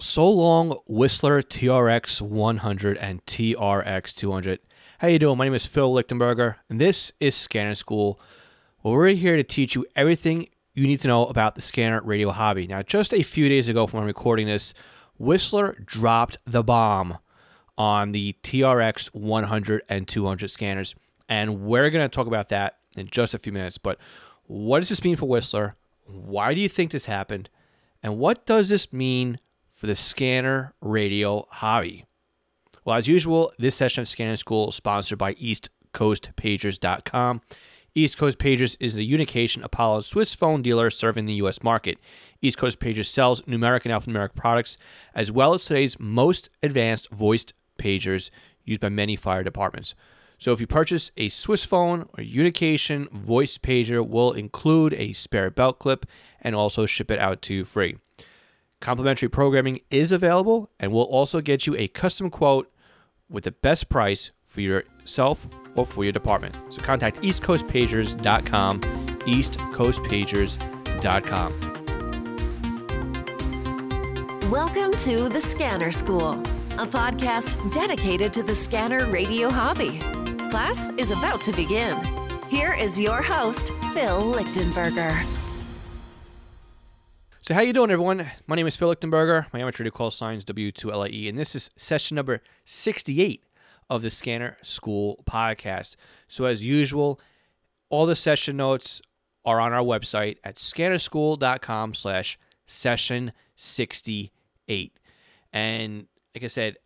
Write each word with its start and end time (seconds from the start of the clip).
So 0.00 0.30
long, 0.30 0.78
Whistler 0.86 1.42
TRX 1.42 2.20
100 2.20 2.96
and 2.96 3.24
TRX 3.26 4.14
200. 4.14 4.60
How 4.98 5.08
you 5.08 5.18
doing? 5.18 5.36
My 5.38 5.44
name 5.44 5.54
is 5.54 5.66
Phil 5.66 5.92
Lichtenberger, 5.92 6.56
and 6.68 6.80
this 6.80 7.12
is 7.20 7.34
Scanner 7.34 7.74
School. 7.74 8.18
Well, 8.82 8.94
we're 8.94 9.08
here 9.08 9.36
to 9.36 9.44
teach 9.44 9.74
you 9.74 9.86
everything 9.94 10.48
you 10.74 10.86
need 10.86 11.00
to 11.00 11.08
know 11.08 11.26
about 11.26 11.54
the 11.54 11.60
scanner 11.60 12.00
radio 12.02 12.30
hobby. 12.30 12.66
Now, 12.66 12.82
just 12.82 13.12
a 13.12 13.22
few 13.22 13.48
days 13.48 13.68
ago, 13.68 13.86
from 13.86 14.04
recording 14.04 14.46
this, 14.46 14.74
Whistler 15.18 15.76
dropped 15.84 16.38
the 16.46 16.62
bomb 16.62 17.18
on 17.78 18.12
the 18.12 18.34
TRX 18.42 19.08
100 19.08 19.82
and 19.88 20.08
200 20.08 20.50
scanners, 20.50 20.94
and 21.28 21.62
we're 21.62 21.90
going 21.90 22.04
to 22.04 22.14
talk 22.14 22.26
about 22.26 22.48
that 22.48 22.78
in 22.96 23.08
just 23.08 23.34
a 23.34 23.38
few 23.38 23.52
minutes. 23.52 23.78
But 23.78 23.98
what 24.46 24.80
does 24.80 24.88
this 24.88 25.04
mean 25.04 25.16
for 25.16 25.26
Whistler? 25.26 25.76
Why 26.06 26.54
do 26.54 26.60
you 26.60 26.68
think 26.68 26.90
this 26.90 27.06
happened? 27.06 27.50
And 28.02 28.18
what 28.18 28.46
does 28.46 28.68
this 28.68 28.92
mean 28.92 29.38
for 29.76 29.86
the 29.86 29.94
scanner 29.94 30.74
radio 30.80 31.46
hobby? 31.50 32.06
Well, 32.84 32.96
as 32.96 33.06
usual, 33.06 33.52
this 33.58 33.76
session 33.76 34.02
of 34.02 34.08
Scanner 34.08 34.36
School 34.36 34.70
is 34.70 34.74
sponsored 34.74 35.18
by 35.18 35.34
EastCoastPagers.com. 35.34 37.42
East 37.94 38.18
Coast 38.18 38.38
Pagers 38.38 38.76
is 38.78 38.94
the 38.94 39.10
Unication 39.10 39.64
Apollo 39.64 40.00
Swissphone 40.00 40.62
dealer 40.62 40.90
serving 40.90 41.24
the 41.24 41.32
U.S. 41.34 41.62
market. 41.62 41.96
East 42.42 42.58
Coast 42.58 42.78
Pagers 42.78 43.06
sells 43.06 43.40
numeric 43.42 43.86
and 43.86 43.94
alphanumeric 43.94 44.34
products, 44.34 44.76
as 45.14 45.32
well 45.32 45.54
as 45.54 45.64
today's 45.64 45.98
most 45.98 46.50
advanced 46.62 47.08
voiced 47.10 47.54
pagers 47.78 48.28
used 48.64 48.82
by 48.82 48.90
many 48.90 49.16
fire 49.16 49.42
departments. 49.42 49.94
So 50.38 50.52
if 50.52 50.60
you 50.60 50.66
purchase 50.66 51.10
a 51.16 51.30
Swissphone 51.30 52.06
or 52.18 52.22
Unication 52.22 53.10
voice 53.10 53.56
pager, 53.56 54.06
we'll 54.06 54.32
include 54.32 54.92
a 54.92 55.14
spare 55.14 55.50
belt 55.50 55.78
clip 55.78 56.04
and 56.42 56.54
also 56.54 56.84
ship 56.84 57.10
it 57.10 57.18
out 57.18 57.40
to 57.42 57.54
you 57.54 57.64
free. 57.64 57.96
Complimentary 58.80 59.28
programming 59.28 59.80
is 59.90 60.12
available 60.12 60.70
and 60.78 60.92
we'll 60.92 61.02
also 61.04 61.40
get 61.40 61.66
you 61.66 61.74
a 61.76 61.88
custom 61.88 62.30
quote 62.30 62.70
with 63.28 63.42
the 63.44 63.50
best 63.50 63.88
price 63.88 64.30
for 64.44 64.60
yourself 64.60 65.48
or 65.74 65.84
for 65.86 66.04
your 66.04 66.12
department. 66.12 66.54
So 66.70 66.80
contact 66.82 67.20
eastcoastpagers.com, 67.22 68.80
eastcoastpagers.com. 68.80 71.60
Welcome 74.50 74.92
to 75.00 75.28
the 75.28 75.40
Scanner 75.40 75.90
School, 75.90 76.34
a 76.78 76.86
podcast 76.86 77.72
dedicated 77.72 78.32
to 78.34 78.44
the 78.44 78.54
scanner 78.54 79.10
radio 79.10 79.50
hobby. 79.50 79.98
Class 80.50 80.88
is 80.98 81.10
about 81.10 81.40
to 81.42 81.50
begin. 81.52 81.96
Here 82.48 82.74
is 82.74 83.00
your 83.00 83.22
host, 83.22 83.72
Phil 83.92 84.22
Lichtenberger. 84.22 85.35
So 87.46 87.54
how 87.54 87.60
you 87.60 87.72
doing, 87.72 87.92
everyone? 87.92 88.28
My 88.48 88.56
name 88.56 88.66
is 88.66 88.74
Phil 88.74 88.92
Lichtenberger. 88.92 89.46
My 89.52 89.60
amateur 89.60 89.88
call 89.90 90.10
sign 90.10 90.38
is 90.38 90.44
W2LIE, 90.46 91.28
and 91.28 91.38
this 91.38 91.54
is 91.54 91.70
session 91.76 92.16
number 92.16 92.42
68 92.64 93.44
of 93.88 94.02
the 94.02 94.10
Scanner 94.10 94.56
School 94.62 95.22
podcast. 95.30 95.94
So 96.26 96.46
as 96.46 96.66
usual, 96.66 97.20
all 97.88 98.04
the 98.04 98.16
session 98.16 98.56
notes 98.56 99.00
are 99.44 99.60
on 99.60 99.72
our 99.72 99.84
website 99.84 100.38
at 100.42 100.56
scannerschool.com 100.56 101.94
slash 101.94 102.36
session 102.66 103.32
68. 103.54 104.98
And 105.52 106.08
like 106.34 106.42
I 106.42 106.48
said, 106.48 106.78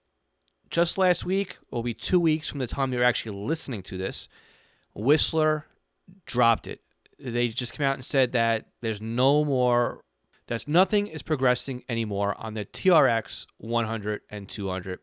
just 0.68 0.98
last 0.98 1.24
week, 1.24 1.56
will 1.70 1.82
be 1.82 1.94
two 1.94 2.20
weeks 2.20 2.50
from 2.50 2.58
the 2.58 2.66
time 2.66 2.92
you're 2.92 3.02
actually 3.02 3.34
listening 3.34 3.82
to 3.84 3.96
this, 3.96 4.28
Whistler 4.94 5.64
dropped 6.26 6.66
it. 6.66 6.82
They 7.18 7.48
just 7.48 7.72
came 7.72 7.86
out 7.86 7.94
and 7.94 8.04
said 8.04 8.32
that 8.32 8.66
there's 8.82 9.00
no 9.00 9.42
more, 9.42 10.04
that 10.50 10.66
nothing 10.66 11.06
is 11.06 11.22
progressing 11.22 11.84
anymore 11.88 12.34
on 12.36 12.54
the 12.54 12.64
TRX 12.64 13.46
100 13.58 14.22
and 14.28 14.48
200. 14.48 14.98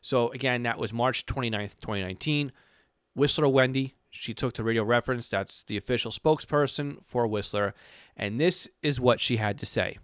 So 0.00 0.30
again, 0.30 0.62
that 0.62 0.78
was 0.78 0.90
March 0.90 1.26
29th, 1.26 1.78
2019. 1.80 2.50
Whistler 3.14 3.48
Wendy, 3.48 3.94
she 4.08 4.32
took 4.32 4.54
to 4.54 4.64
Radio 4.64 4.84
Reference, 4.84 5.28
that's 5.28 5.64
the 5.64 5.76
official 5.76 6.10
spokesperson 6.10 7.04
for 7.04 7.26
Whistler, 7.26 7.74
and 8.16 8.40
this 8.40 8.70
is 8.82 8.98
what 8.98 9.20
she 9.20 9.36
had 9.36 9.58
to 9.58 9.66
say. 9.66 9.98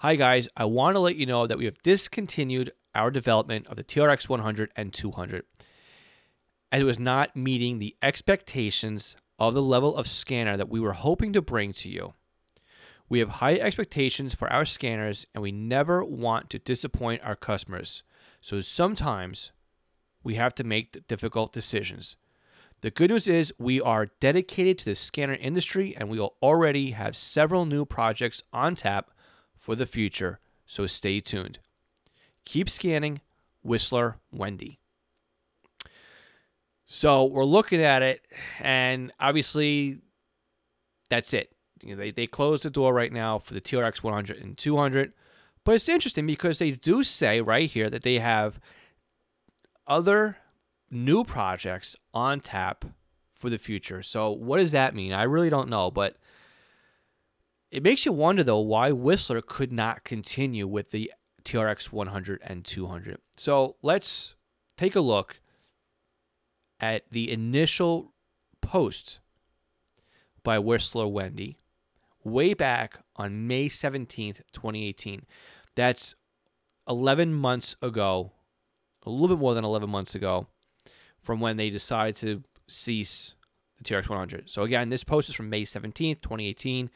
Hi 0.00 0.14
guys, 0.14 0.46
I 0.54 0.66
want 0.66 0.94
to 0.96 1.00
let 1.00 1.16
you 1.16 1.24
know 1.24 1.46
that 1.46 1.56
we 1.56 1.64
have 1.64 1.82
discontinued 1.82 2.72
our 2.94 3.10
development 3.10 3.66
of 3.66 3.76
the 3.76 3.84
TRX 3.84 4.28
100 4.28 4.72
and 4.76 4.92
200 4.92 5.44
as 6.70 6.82
it 6.82 6.84
was 6.84 6.98
not 6.98 7.34
meeting 7.34 7.78
the 7.78 7.96
expectations 8.02 9.16
of 9.38 9.54
the 9.54 9.62
level 9.62 9.96
of 9.96 10.06
scanner 10.06 10.58
that 10.58 10.68
we 10.68 10.80
were 10.80 10.92
hoping 10.92 11.32
to 11.32 11.40
bring 11.40 11.72
to 11.72 11.88
you. 11.88 12.12
We 13.08 13.20
have 13.20 13.28
high 13.28 13.54
expectations 13.54 14.34
for 14.34 14.52
our 14.52 14.64
scanners 14.64 15.26
and 15.34 15.42
we 15.42 15.52
never 15.52 16.04
want 16.04 16.50
to 16.50 16.58
disappoint 16.58 17.22
our 17.24 17.36
customers. 17.36 18.02
So 18.40 18.60
sometimes 18.60 19.52
we 20.24 20.34
have 20.34 20.54
to 20.56 20.64
make 20.64 21.06
difficult 21.06 21.52
decisions. 21.52 22.16
The 22.80 22.90
good 22.90 23.10
news 23.10 23.26
is 23.26 23.54
we 23.58 23.80
are 23.80 24.10
dedicated 24.20 24.78
to 24.78 24.84
the 24.86 24.94
scanner 24.94 25.34
industry 25.34 25.96
and 25.96 26.08
we 26.08 26.18
will 26.18 26.34
already 26.42 26.90
have 26.90 27.16
several 27.16 27.64
new 27.64 27.84
projects 27.84 28.42
on 28.52 28.74
tap 28.74 29.10
for 29.54 29.74
the 29.74 29.86
future, 29.86 30.38
so 30.66 30.86
stay 30.86 31.20
tuned. 31.20 31.58
Keep 32.44 32.68
scanning, 32.68 33.20
Whistler 33.62 34.18
Wendy. 34.30 34.78
So 36.86 37.24
we're 37.24 37.44
looking 37.44 37.82
at 37.82 38.02
it, 38.02 38.24
and 38.60 39.12
obviously, 39.18 39.98
that's 41.10 41.34
it. 41.34 41.55
You 41.82 41.90
know, 41.90 41.96
they, 41.96 42.10
they 42.10 42.26
closed 42.26 42.62
the 42.62 42.70
door 42.70 42.92
right 42.94 43.12
now 43.12 43.38
for 43.38 43.54
the 43.54 43.60
TRX 43.60 44.02
100 44.02 44.38
and 44.38 44.56
200. 44.56 45.12
But 45.64 45.74
it's 45.74 45.88
interesting 45.88 46.26
because 46.26 46.58
they 46.58 46.70
do 46.70 47.02
say 47.02 47.40
right 47.40 47.70
here 47.70 47.90
that 47.90 48.02
they 48.02 48.18
have 48.18 48.60
other 49.86 50.38
new 50.90 51.24
projects 51.24 51.96
on 52.14 52.40
tap 52.40 52.84
for 53.34 53.50
the 53.50 53.58
future. 53.58 54.02
So 54.02 54.30
what 54.30 54.58
does 54.58 54.72
that 54.72 54.94
mean? 54.94 55.12
I 55.12 55.24
really 55.24 55.50
don't 55.50 55.68
know, 55.68 55.90
but 55.90 56.16
it 57.70 57.82
makes 57.82 58.06
you 58.06 58.12
wonder 58.12 58.42
though 58.42 58.60
why 58.60 58.92
Whistler 58.92 59.42
could 59.42 59.72
not 59.72 60.04
continue 60.04 60.66
with 60.66 60.92
the 60.92 61.12
TRX 61.44 61.92
100 61.92 62.40
and 62.42 62.64
200. 62.64 63.18
So 63.36 63.76
let's 63.82 64.34
take 64.76 64.96
a 64.96 65.00
look 65.00 65.40
at 66.80 67.04
the 67.10 67.30
initial 67.30 68.12
post 68.60 69.18
by 70.42 70.58
Whistler 70.58 71.08
Wendy 71.08 71.58
way 72.26 72.54
back 72.54 72.98
on 73.16 73.46
May 73.46 73.68
17th, 73.68 74.42
2018. 74.52 75.24
That's 75.74 76.14
11 76.88 77.32
months 77.32 77.76
ago, 77.80 78.32
a 79.04 79.10
little 79.10 79.28
bit 79.28 79.40
more 79.40 79.54
than 79.54 79.64
11 79.64 79.88
months 79.88 80.14
ago, 80.14 80.48
from 81.20 81.40
when 81.40 81.56
they 81.56 81.70
decided 81.70 82.16
to 82.16 82.42
cease 82.68 83.34
the 83.78 83.84
TRX 83.84 84.08
100. 84.08 84.50
So 84.50 84.62
again, 84.62 84.88
this 84.88 85.04
post 85.04 85.28
is 85.28 85.34
from 85.34 85.50
May 85.50 85.62
17th, 85.62 86.20
2018. 86.20 86.90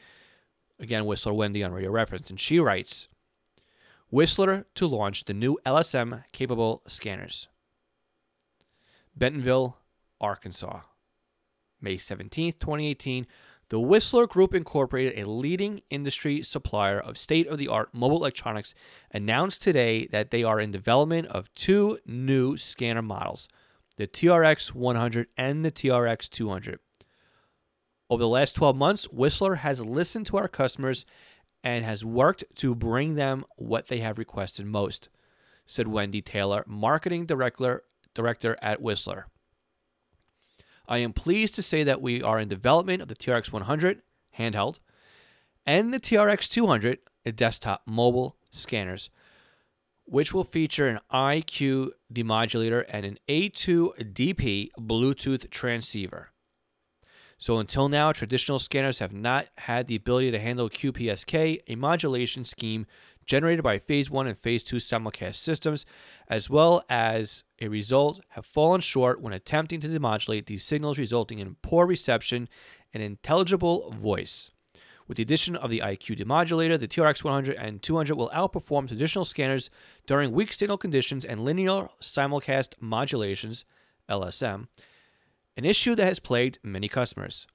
Again, 0.79 1.05
Whistler 1.05 1.33
Wendy 1.33 1.63
on 1.63 1.71
Radio 1.71 1.91
Reference. 1.91 2.29
And 2.29 2.39
she 2.39 2.59
writes 2.59 3.07
Whistler 4.09 4.65
to 4.75 4.87
launch 4.87 5.25
the 5.25 5.33
new 5.33 5.59
LSM 5.65 6.23
capable 6.31 6.81
scanners. 6.87 7.47
Bentonville, 9.15 9.77
Arkansas. 10.19 10.81
May 11.79 11.97
17th, 11.97 12.59
2018. 12.59 13.27
The 13.71 13.79
Whistler 13.79 14.27
Group 14.27 14.53
Incorporated, 14.53 15.17
a 15.17 15.29
leading 15.29 15.81
industry 15.89 16.43
supplier 16.43 16.99
of 16.99 17.17
state 17.17 17.47
of 17.47 17.57
the 17.57 17.69
art 17.69 17.93
mobile 17.93 18.17
electronics, 18.17 18.75
announced 19.11 19.61
today 19.61 20.07
that 20.07 20.29
they 20.29 20.43
are 20.43 20.59
in 20.59 20.71
development 20.71 21.27
of 21.27 21.53
two 21.55 21.97
new 22.05 22.57
scanner 22.57 23.01
models 23.01 23.47
the 23.95 24.07
TRX 24.07 24.73
100 24.73 25.27
and 25.37 25.63
the 25.63 25.71
TRX 25.71 26.29
200. 26.29 26.79
Over 28.09 28.19
the 28.19 28.27
last 28.27 28.57
12 28.57 28.75
months, 28.75 29.05
Whistler 29.05 29.55
has 29.55 29.79
listened 29.79 30.25
to 30.25 30.37
our 30.37 30.49
customers 30.49 31.05
and 31.63 31.85
has 31.85 32.03
worked 32.03 32.43
to 32.55 32.75
bring 32.75 33.15
them 33.15 33.45
what 33.55 33.87
they 33.87 34.01
have 34.01 34.17
requested 34.17 34.65
most, 34.65 35.07
said 35.65 35.87
Wendy 35.87 36.21
Taylor, 36.21 36.65
marketing 36.67 37.25
director, 37.25 37.83
director 38.13 38.57
at 38.61 38.81
Whistler. 38.81 39.27
I 40.91 40.97
am 40.97 41.13
pleased 41.13 41.55
to 41.55 41.61
say 41.61 41.83
that 41.85 42.01
we 42.01 42.21
are 42.21 42.37
in 42.37 42.49
development 42.49 43.01
of 43.01 43.07
the 43.07 43.15
TRX 43.15 43.53
100 43.53 44.01
handheld 44.37 44.79
and 45.65 45.93
the 45.93 46.01
TRX 46.01 46.49
200 46.49 46.99
a 47.25 47.31
desktop 47.31 47.83
mobile 47.85 48.35
scanners, 48.51 49.09
which 50.03 50.33
will 50.33 50.43
feature 50.43 50.89
an 50.89 50.99
IQ 51.13 51.91
demodulator 52.13 52.83
and 52.89 53.05
an 53.05 53.19
A2DP 53.29 54.71
Bluetooth 54.77 55.49
transceiver. 55.49 56.31
So 57.37 57.59
until 57.59 57.87
now, 57.87 58.11
traditional 58.11 58.59
scanners 58.59 58.99
have 58.99 59.13
not 59.13 59.47
had 59.59 59.87
the 59.87 59.95
ability 59.95 60.31
to 60.31 60.39
handle 60.39 60.69
QPSK, 60.69 61.61
a 61.69 61.75
modulation 61.75 62.43
scheme 62.43 62.85
generated 63.25 63.63
by 63.63 63.79
Phase 63.79 64.09
1 64.09 64.27
and 64.27 64.37
Phase 64.37 64.63
2 64.63 64.77
simulcast 64.77 65.35
systems, 65.35 65.85
as 66.27 66.49
well 66.49 66.83
as 66.89 67.43
a 67.59 67.67
result 67.67 68.21
have 68.29 68.45
fallen 68.45 68.81
short 68.81 69.21
when 69.21 69.33
attempting 69.33 69.79
to 69.81 69.87
demodulate 69.87 70.45
these 70.45 70.63
signals, 70.63 70.97
resulting 70.97 71.39
in 71.39 71.55
poor 71.61 71.85
reception 71.85 72.49
and 72.93 73.01
intelligible 73.01 73.91
voice. 73.91 74.49
With 75.07 75.17
the 75.17 75.23
addition 75.23 75.55
of 75.55 75.69
the 75.69 75.79
IQ 75.79 76.17
demodulator, 76.17 76.79
the 76.79 76.87
TRX 76.87 77.23
100 77.23 77.55
and 77.57 77.81
200 77.81 78.15
will 78.15 78.29
outperform 78.29 78.87
traditional 78.87 79.25
scanners 79.25 79.69
during 80.07 80.31
weak 80.31 80.53
signal 80.53 80.77
conditions 80.77 81.25
and 81.25 81.43
linear 81.43 81.89
simulcast 82.01 82.75
modulations, 82.79 83.65
LSM, 84.09 84.67
an 85.57 85.65
issue 85.65 85.95
that 85.95 86.05
has 86.05 86.19
plagued 86.19 86.59
many 86.63 86.87
customers. 86.87 87.45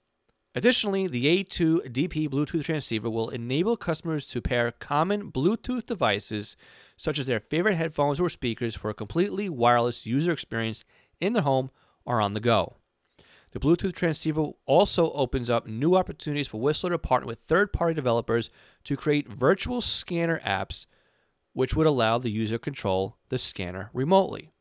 Additionally, 0.56 1.06
the 1.06 1.44
A2DP 1.44 2.30
Bluetooth 2.30 2.64
transceiver 2.64 3.10
will 3.10 3.28
enable 3.28 3.76
customers 3.76 4.24
to 4.24 4.40
pair 4.40 4.72
common 4.72 5.30
Bluetooth 5.30 5.84
devices, 5.84 6.56
such 6.96 7.18
as 7.18 7.26
their 7.26 7.40
favorite 7.40 7.74
headphones 7.74 8.18
or 8.18 8.30
speakers, 8.30 8.74
for 8.74 8.88
a 8.88 8.94
completely 8.94 9.50
wireless 9.50 10.06
user 10.06 10.32
experience 10.32 10.82
in 11.20 11.34
the 11.34 11.42
home 11.42 11.70
or 12.06 12.22
on 12.22 12.32
the 12.32 12.40
go. 12.40 12.78
The 13.52 13.60
Bluetooth 13.60 13.94
transceiver 13.94 14.52
also 14.64 15.12
opens 15.12 15.50
up 15.50 15.66
new 15.66 15.94
opportunities 15.94 16.48
for 16.48 16.58
Whistler 16.58 16.90
to 16.90 16.98
partner 16.98 17.26
with 17.26 17.40
third 17.40 17.70
party 17.74 17.92
developers 17.92 18.48
to 18.84 18.96
create 18.96 19.28
virtual 19.28 19.82
scanner 19.82 20.40
apps, 20.40 20.86
which 21.52 21.76
would 21.76 21.86
allow 21.86 22.16
the 22.16 22.30
user 22.30 22.54
to 22.54 22.60
control 22.60 23.18
the 23.28 23.36
scanner 23.36 23.90
remotely. 23.92 24.52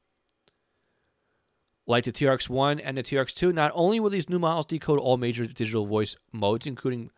Like 1.88 2.06
the 2.06 2.12
TRX1 2.12 2.82
and 2.84 2.98
the 2.98 3.04
TRX2, 3.04 3.54
not 3.54 3.72
only 3.76 4.00
will 4.00 4.10
these 4.10 4.30
new 4.30 4.40
models 4.40 4.66
decode 4.66 5.00
all 5.00 5.18
major 5.18 5.46
digital 5.46 5.86
voice 5.86 6.16
modes, 6.32 6.66
including 6.66 7.12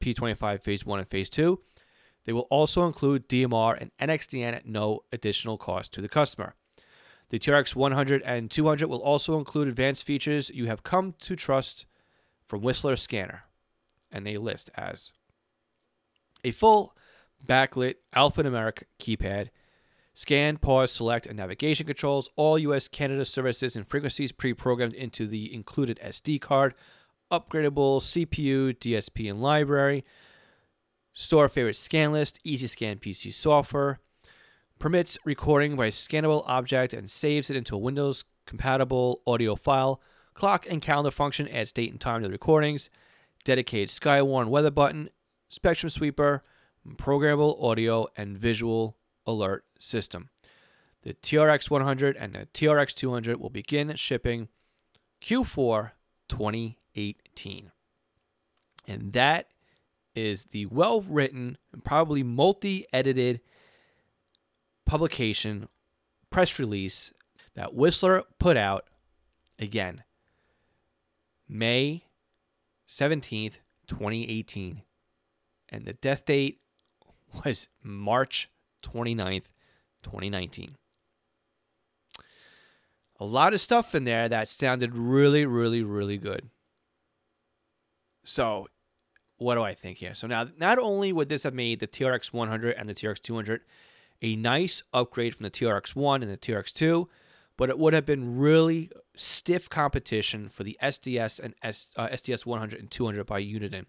P25 0.00 0.62
Phase 0.62 0.86
1 0.86 0.98
and 1.00 1.08
Phase 1.08 1.28
2, 1.30 1.60
they 2.24 2.32
will 2.32 2.46
also 2.50 2.86
include 2.86 3.28
DMR 3.28 3.76
and 3.80 3.90
NXDN 4.00 4.52
at 4.52 4.66
no 4.66 5.00
additional 5.12 5.58
cost 5.58 5.92
to 5.94 6.00
the 6.00 6.08
customer. 6.08 6.54
The 7.30 7.38
TRX 7.38 7.74
100 7.74 8.22
and 8.22 8.50
200 8.50 8.86
will 8.86 9.02
also 9.02 9.38
include 9.38 9.68
advanced 9.68 10.04
features 10.04 10.50
you 10.50 10.66
have 10.66 10.82
come 10.82 11.14
to 11.20 11.36
trust 11.36 11.86
from 12.46 12.62
Whistler 12.62 12.96
Scanner, 12.96 13.44
and 14.12 14.26
they 14.26 14.38
list 14.38 14.70
as 14.74 15.12
a 16.44 16.52
full 16.52 16.94
backlit 17.46 17.96
alphanumeric 18.14 18.84
keypad, 18.98 19.48
Scan, 20.18 20.56
pause, 20.56 20.90
select, 20.90 21.26
and 21.26 21.36
navigation 21.36 21.86
controls, 21.86 22.28
all 22.34 22.58
US 22.58 22.88
Canada 22.88 23.24
services 23.24 23.76
and 23.76 23.86
frequencies 23.86 24.32
pre 24.32 24.52
programmed 24.52 24.94
into 24.94 25.28
the 25.28 25.54
included 25.54 26.00
SD 26.04 26.40
card, 26.40 26.74
upgradable 27.30 28.00
CPU, 28.00 28.76
DSP, 28.76 29.30
and 29.30 29.40
library, 29.40 30.04
store 31.12 31.48
favorite 31.48 31.76
scan 31.76 32.10
list, 32.10 32.40
EZ 32.44 32.72
Scan 32.72 32.96
PC 32.98 33.32
software, 33.32 34.00
permits 34.80 35.18
recording 35.24 35.76
by 35.76 35.88
scannable 35.88 36.42
object 36.48 36.92
and 36.92 37.08
saves 37.08 37.48
it 37.48 37.56
into 37.56 37.76
a 37.76 37.78
Windows 37.78 38.24
compatible 38.44 39.22
audio 39.24 39.54
file, 39.54 40.00
clock 40.34 40.66
and 40.68 40.82
calendar 40.82 41.12
function 41.12 41.46
adds 41.46 41.70
date 41.70 41.92
and 41.92 42.00
time 42.00 42.22
to 42.22 42.26
the 42.26 42.32
recordings, 42.32 42.90
dedicated 43.44 43.88
Skywarn 43.88 44.48
weather 44.48 44.72
button, 44.72 45.10
spectrum 45.48 45.88
sweeper, 45.88 46.42
programmable 46.96 47.62
audio, 47.62 48.08
and 48.16 48.36
visual 48.36 48.97
alert 49.28 49.64
system. 49.78 50.30
The 51.02 51.14
TRX 51.14 51.70
100 51.70 52.16
and 52.16 52.34
the 52.34 52.48
TRX 52.52 52.94
200 52.94 53.38
will 53.38 53.50
begin 53.50 53.94
shipping 53.94 54.48
Q4 55.22 55.92
2018. 56.28 57.70
And 58.88 59.12
that 59.12 59.48
is 60.14 60.44
the 60.46 60.66
well 60.66 61.02
written 61.02 61.58
and 61.72 61.84
probably 61.84 62.22
multi 62.22 62.86
edited 62.92 63.40
publication 64.86 65.68
press 66.30 66.58
release 66.58 67.12
that 67.54 67.74
Whistler 67.74 68.24
put 68.38 68.56
out 68.56 68.86
again 69.58 70.02
May 71.48 72.04
17th, 72.88 73.58
2018. 73.86 74.82
And 75.68 75.84
the 75.84 75.92
death 75.92 76.24
date 76.24 76.60
was 77.44 77.68
March 77.82 78.48
29th, 78.94 79.46
2019. 80.02 80.76
A 83.20 83.24
lot 83.24 83.52
of 83.52 83.60
stuff 83.60 83.94
in 83.94 84.04
there 84.04 84.28
that 84.28 84.48
sounded 84.48 84.96
really, 84.96 85.44
really, 85.44 85.82
really 85.82 86.18
good. 86.18 86.50
So, 88.24 88.68
what 89.38 89.56
do 89.56 89.62
I 89.62 89.74
think 89.74 89.98
here? 89.98 90.14
So, 90.14 90.26
now, 90.26 90.46
not 90.58 90.78
only 90.78 91.12
would 91.12 91.28
this 91.28 91.42
have 91.42 91.54
made 91.54 91.80
the 91.80 91.88
TRX 91.88 92.32
100 92.32 92.76
and 92.76 92.88
the 92.88 92.94
TRX 92.94 93.20
200 93.20 93.62
a 94.22 94.36
nice 94.36 94.82
upgrade 94.92 95.34
from 95.34 95.44
the 95.44 95.50
TRX 95.50 95.96
1 95.96 96.22
and 96.22 96.30
the 96.30 96.36
TRX 96.36 96.72
2, 96.72 97.08
but 97.56 97.68
it 97.68 97.78
would 97.78 97.92
have 97.92 98.06
been 98.06 98.38
really 98.38 98.90
stiff 99.16 99.68
competition 99.68 100.48
for 100.48 100.62
the 100.62 100.78
SDS 100.82 101.40
and 101.40 101.54
S, 101.62 101.88
uh, 101.96 102.08
SDS 102.08 102.46
100 102.46 102.78
and 102.78 102.90
200 102.90 103.26
by 103.26 103.42
Uniden. 103.42 103.86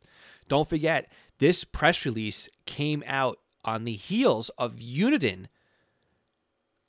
Don't 0.48 0.68
forget, 0.68 1.12
this 1.38 1.63
press 1.63 2.06
release 2.06 2.50
came 2.66 3.04
out 3.06 3.40
on 3.63 3.83
the 3.83 3.94
heels 3.94 4.50
of 4.57 4.75
Uniden 4.75 5.47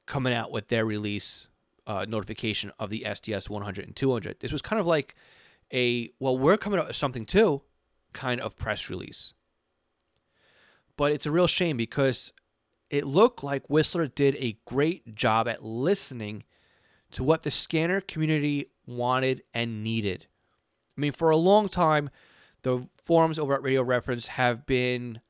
coming 0.07 0.33
out 0.33 0.51
with 0.51 0.69
their 0.69 0.85
release 0.85 1.49
uh, 1.87 2.05
notification 2.09 2.73
of 2.79 2.91
the 2.91 3.05
SDS 3.07 3.49
100 3.49 3.87
and 3.87 3.97
200. 3.97 4.41
This 4.41 4.53
was 4.53 4.63
kind 4.63 4.81
of 4.81 4.87
like 4.87 5.15
a, 5.73 6.11
well, 6.19 6.37
we're 6.37 6.57
coming 6.57 6.79
out 6.79 6.87
with 6.87 6.97
something 6.97 7.27
too 7.27 7.63
kind 8.13 8.41
of 8.41 8.57
press 8.57 8.91
release. 8.91 9.35
But 10.97 11.13
it's 11.13 11.27
a 11.27 11.31
real 11.31 11.47
shame 11.47 11.77
because 11.77 12.33
it 12.91 13.07
looked 13.07 13.43
like 13.43 13.71
Whistler 13.71 14.09
did 14.09 14.37
a 14.37 14.59
great 14.67 15.15
job 15.15 15.49
at 15.49 15.65
listening 15.65 16.45
to 17.13 17.25
what 17.25 17.43
the 17.43 17.51
scanner 17.51 18.01
community 18.01 18.71
wanted 18.87 19.43
and 19.55 19.83
needed. 19.83 20.27
I 20.97 21.01
mean, 21.01 21.13
for 21.13 21.31
a 21.31 21.37
long 21.37 21.69
time, 21.69 22.11
the 22.63 22.87
forums 23.03 23.39
over 23.39 23.55
at 23.55 23.63
Radio 23.63 23.83
Reference 23.83 24.27
have 24.27 24.67
been, 24.67 25.21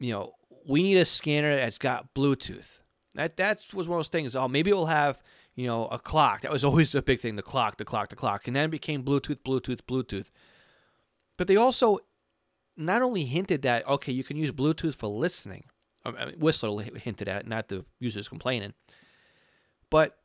you 0.00 0.12
know, 0.12 0.32
we 0.66 0.82
need 0.82 0.96
a 0.96 1.04
scanner 1.04 1.56
that's 1.56 1.78
got 1.78 2.14
Bluetooth. 2.14 2.82
That 3.14 3.36
that 3.36 3.62
was 3.74 3.88
one 3.88 3.98
of 3.98 4.00
those 4.00 4.08
things. 4.08 4.34
Oh, 4.34 4.48
maybe 4.48 4.72
we'll 4.72 4.86
have 4.86 5.22
you 5.54 5.66
know 5.66 5.86
a 5.88 5.98
clock. 5.98 6.42
That 6.42 6.52
was 6.52 6.64
always 6.68 6.94
a 6.94 7.02
big 7.02 7.20
thing. 7.20 7.36
The 7.36 7.42
clock, 7.42 7.76
the 7.76 7.84
clock, 7.84 8.08
the 8.08 8.16
clock, 8.16 8.46
and 8.46 8.56
then 8.56 8.66
it 8.66 8.70
became 8.70 9.02
Bluetooth, 9.04 9.42
Bluetooth, 9.42 9.80
Bluetooth. 9.82 10.30
But 11.36 11.48
they 11.48 11.56
also 11.56 11.98
not 12.76 13.02
only 13.02 13.24
hinted 13.24 13.62
that 13.62 13.86
okay, 13.86 14.12
you 14.12 14.24
can 14.24 14.36
use 14.36 14.50
Bluetooth 14.50 14.94
for 14.94 15.08
listening. 15.08 15.64
I 16.04 16.26
mean, 16.26 16.34
Whistler 16.38 16.82
hinted 16.82 17.28
at, 17.28 17.46
not 17.46 17.68
the 17.68 17.84
users 18.00 18.26
complaining, 18.26 18.74
but 19.88 20.18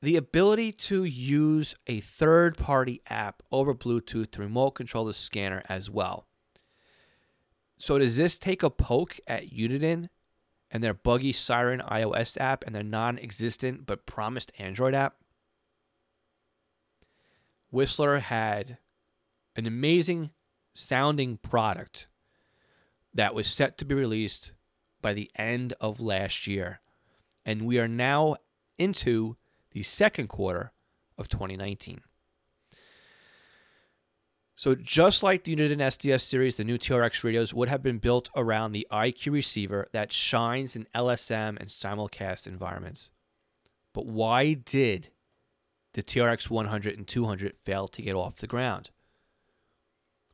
the 0.00 0.16
ability 0.16 0.72
to 0.72 1.04
use 1.04 1.74
a 1.86 2.00
third-party 2.00 3.02
app 3.08 3.42
over 3.50 3.74
Bluetooth 3.74 4.30
to 4.30 4.40
remote 4.40 4.70
control 4.72 5.04
the 5.04 5.12
scanner 5.12 5.62
as 5.68 5.90
well. 5.90 6.27
So 7.78 7.98
does 7.98 8.16
this 8.16 8.38
take 8.38 8.62
a 8.62 8.70
poke 8.70 9.20
at 9.26 9.50
Uniden 9.50 10.08
and 10.70 10.82
their 10.82 10.94
buggy 10.94 11.32
Siren 11.32 11.80
iOS 11.80 12.36
app 12.40 12.64
and 12.66 12.74
their 12.74 12.82
non-existent 12.82 13.86
but 13.86 14.04
promised 14.04 14.52
Android 14.58 14.94
app? 14.94 15.14
Whistler 17.70 18.18
had 18.18 18.78
an 19.54 19.66
amazing 19.66 20.30
sounding 20.74 21.36
product 21.36 22.08
that 23.14 23.34
was 23.34 23.46
set 23.46 23.78
to 23.78 23.84
be 23.84 23.94
released 23.94 24.52
by 25.00 25.12
the 25.12 25.30
end 25.36 25.74
of 25.80 26.00
last 26.00 26.46
year. 26.46 26.80
And 27.44 27.62
we 27.62 27.78
are 27.78 27.88
now 27.88 28.36
into 28.76 29.36
the 29.72 29.82
second 29.82 30.28
quarter 30.28 30.72
of 31.16 31.28
2019. 31.28 32.00
So, 34.58 34.74
just 34.74 35.22
like 35.22 35.44
the 35.44 35.54
Uniden 35.54 35.78
SDS 35.78 36.22
series, 36.22 36.56
the 36.56 36.64
new 36.64 36.78
TRX 36.78 37.22
radios 37.22 37.54
would 37.54 37.68
have 37.68 37.80
been 37.80 37.98
built 37.98 38.28
around 38.34 38.72
the 38.72 38.88
IQ 38.90 39.30
receiver 39.30 39.86
that 39.92 40.10
shines 40.10 40.74
in 40.74 40.88
LSM 40.92 41.60
and 41.60 41.68
simulcast 41.68 42.44
environments. 42.44 43.10
But 43.94 44.06
why 44.06 44.54
did 44.54 45.10
the 45.92 46.02
TRX 46.02 46.50
100 46.50 46.98
and 46.98 47.06
200 47.06 47.54
fail 47.62 47.86
to 47.86 48.02
get 48.02 48.16
off 48.16 48.38
the 48.38 48.48
ground? 48.48 48.90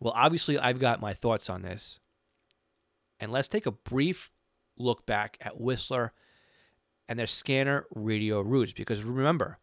Well, 0.00 0.14
obviously, 0.16 0.58
I've 0.58 0.80
got 0.80 1.02
my 1.02 1.12
thoughts 1.12 1.50
on 1.50 1.60
this. 1.60 2.00
And 3.20 3.30
let's 3.30 3.48
take 3.48 3.66
a 3.66 3.72
brief 3.72 4.30
look 4.78 5.04
back 5.04 5.36
at 5.42 5.60
Whistler 5.60 6.14
and 7.10 7.18
their 7.18 7.26
scanner 7.26 7.84
radio 7.94 8.40
roots 8.40 8.72
because 8.72 9.04
remember, 9.04 9.58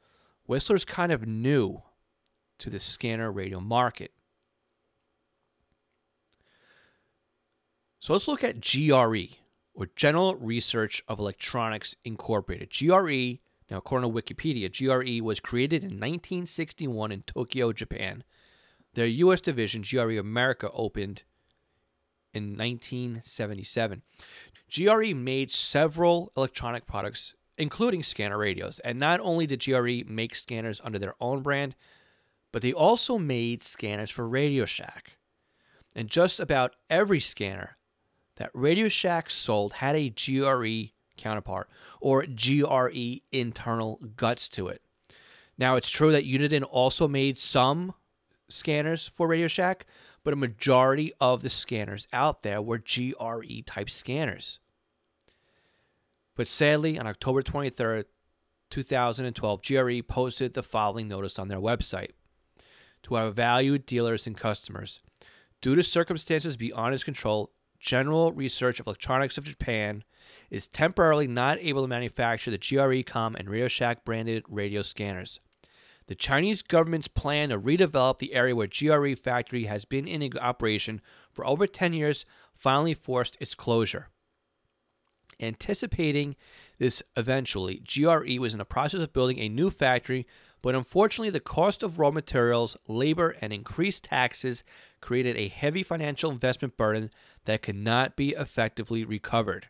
Whistler's 0.46 0.86
kind 0.86 1.12
of 1.12 1.25
new 1.25 1.82
to 2.60 2.70
the 2.70 2.80
scanner 2.80 3.32
radio 3.32 3.60
market. 3.60 4.12
So 8.01 8.13
let's 8.13 8.27
look 8.27 8.43
at 8.43 8.62
GRE, 8.62 9.38
or 9.75 9.88
General 9.96 10.36
Research 10.36 11.03
of 11.08 11.20
Electronics 11.20 11.96
Incorporated. 12.03 12.72
GRE, 12.75 13.38
now 13.70 13.77
according 13.77 14.12
to 14.12 14.22
Wikipedia, 14.22 14.75
GRE 14.75 15.24
was 15.24 15.39
created 15.39 15.84
in 15.84 16.00
1961 16.00 17.12
in 17.12 17.22
Tokyo, 17.22 17.72
Japan. 17.72 18.24
Their 18.96 19.05
U.S. 19.05 19.39
division, 19.39 19.84
GRE 19.88 20.17
America, 20.17 20.72
opened 20.74 21.22
in 22.34 22.58
1977. 22.58 24.01
GRE 24.75 25.13
made 25.13 25.51
several 25.51 26.31
electronic 26.36 26.88
products, 26.88 27.36
including 27.60 28.01
scanner 28.01 28.39
radios. 28.39 28.79
And 28.79 28.98
not 28.98 29.20
only 29.20 29.46
did 29.46 29.63
GRE 29.63 30.12
make 30.12 30.34
scanners 30.34 30.81
under 30.84 30.98
their 30.98 31.13
own 31.22 31.43
brand, 31.43 31.75
but 32.51 32.63
they 32.63 32.74
also 32.74 33.20
made 33.20 33.62
scanners 33.62 34.10
for 34.10 34.27
Radio 34.27 34.65
Shack. 34.65 35.17
And 35.96 36.10
just 36.10 36.39
about 36.39 36.75
every 36.89 37.20
scanner 37.20 37.77
that 38.42 38.50
Radio 38.56 38.90
Shack 38.90 39.30
sold 39.30 39.74
had 39.74 39.96
a 39.96 40.10
GRE 40.10 40.92
counterpart 41.16 41.70
or 42.00 42.26
GRE 42.26 43.20
internal 43.32 44.00
guts 44.16 44.50
to 44.50 44.68
it. 44.68 44.82
Now, 45.60 45.76
it's 45.76 45.92
true 45.92 46.12
that 46.12 46.26
Uniden 46.26 46.64
also 46.68 47.08
made 47.08 47.38
some 47.38 47.94
scanners 48.50 49.08
for 49.08 49.28
Radio 49.28 49.48
Shack, 49.48 49.86
but 50.24 50.34
a 50.34 50.38
majority 50.38 51.14
of 51.22 51.44
the 51.44 51.50
scanners 51.50 52.08
out 52.12 52.42
there 52.42 52.64
were 52.64 52.80
GRE 52.80 53.62
type 53.68 53.92
scanners. 53.92 54.58
But 56.36 56.48
sadly, 56.48 56.98
on 56.98 57.06
October 57.06 57.44
23rd, 57.44 58.06
2012, 58.72 59.62
GRE 59.62 60.02
posted 60.02 60.56
the 60.56 60.64
following 60.64 61.08
notice 61.08 61.38
on 61.38 61.48
their 61.48 61.60
website 61.60 62.14
to 63.04 63.18
our 63.18 63.30
valued 63.30 63.86
dealers 63.86 64.26
and 64.26 64.36
customers. 64.36 65.00
Due 65.62 65.76
to 65.76 65.84
circumstances 65.84 66.58
beyond 66.58 66.96
its 66.96 67.04
control, 67.04 67.52
General 67.82 68.32
Research 68.32 68.80
of 68.80 68.86
Electronics 68.86 69.40
of 69.40 69.44
Japan 69.44 70.04
is 70.52 70.68
temporarily 70.68 71.28
not 71.28 71.58
able 71.60 71.82
to 71.82 71.88
manufacture 71.88 72.52
the 72.52 72.60
GRECom 72.60 73.36
and 73.36 73.50
Radio 73.50 73.68
Shack 73.68 74.06
branded 74.06 74.46
radio 74.48 74.84
scanners. 74.84 75.40
The 76.06 76.14
Chinese 76.14 76.62
government's 76.62 77.08
plan 77.08 77.50
to 77.50 77.58
redevelop 77.58 78.20
the 78.20 78.34
area 78.34 78.56
where 78.56 78.68
GRE 78.68 79.16
factory 79.16 79.64
has 79.66 79.86
been 79.86 80.08
in 80.08 80.38
operation 80.38 81.02
for 81.32 81.46
over 81.46 81.66
10 81.66 81.94
years 81.94 82.26
finally 82.54 82.94
forced 82.94 83.36
its 83.40 83.56
closure. 83.56 84.10
Anticipating 85.40 86.36
this 86.78 87.02
eventually, 87.18 87.82
GRE 87.92 88.40
was 88.40 88.54
in 88.54 88.60
the 88.60 88.66
process 88.66 89.02
of 89.02 89.14
building 89.14 89.40
a 89.40 89.50
new 89.50 89.72
factory, 89.72 90.28
but 90.62 90.75
unfortunately, 90.75 91.30
the 91.30 91.39
cost 91.39 91.82
of 91.82 91.98
raw 91.98 92.12
materials, 92.12 92.77
labor, 92.88 93.36
and 93.41 93.51
increased 93.51 94.03
taxes 94.06 94.63
created 95.00 95.36
a 95.36 95.48
heavy 95.48 95.84
financial 95.84 96.32
investment 96.32 96.77
burden 96.77 97.10
that 97.46 97.62
could 97.62 97.75
not 97.75 98.15
be 98.15 98.30
effectively 98.32 99.03
recovered. 99.03 99.68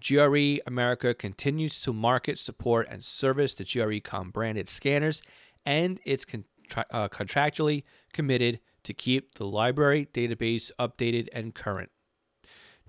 GRE 0.00 0.56
America 0.66 1.14
continues 1.14 1.80
to 1.82 1.92
market, 1.92 2.38
support, 2.38 2.88
and 2.90 3.04
service 3.04 3.54
the 3.54 3.64
GRECom 3.64 4.32
branded 4.32 4.68
scanners, 4.68 5.22
and 5.64 6.00
it's 6.04 6.24
contra- 6.24 6.86
uh, 6.90 7.08
contractually 7.08 7.84
committed 8.12 8.60
to 8.82 8.94
keep 8.94 9.34
the 9.34 9.46
library 9.46 10.08
database 10.12 10.70
updated 10.78 11.28
and 11.32 11.54
current. 11.54 11.90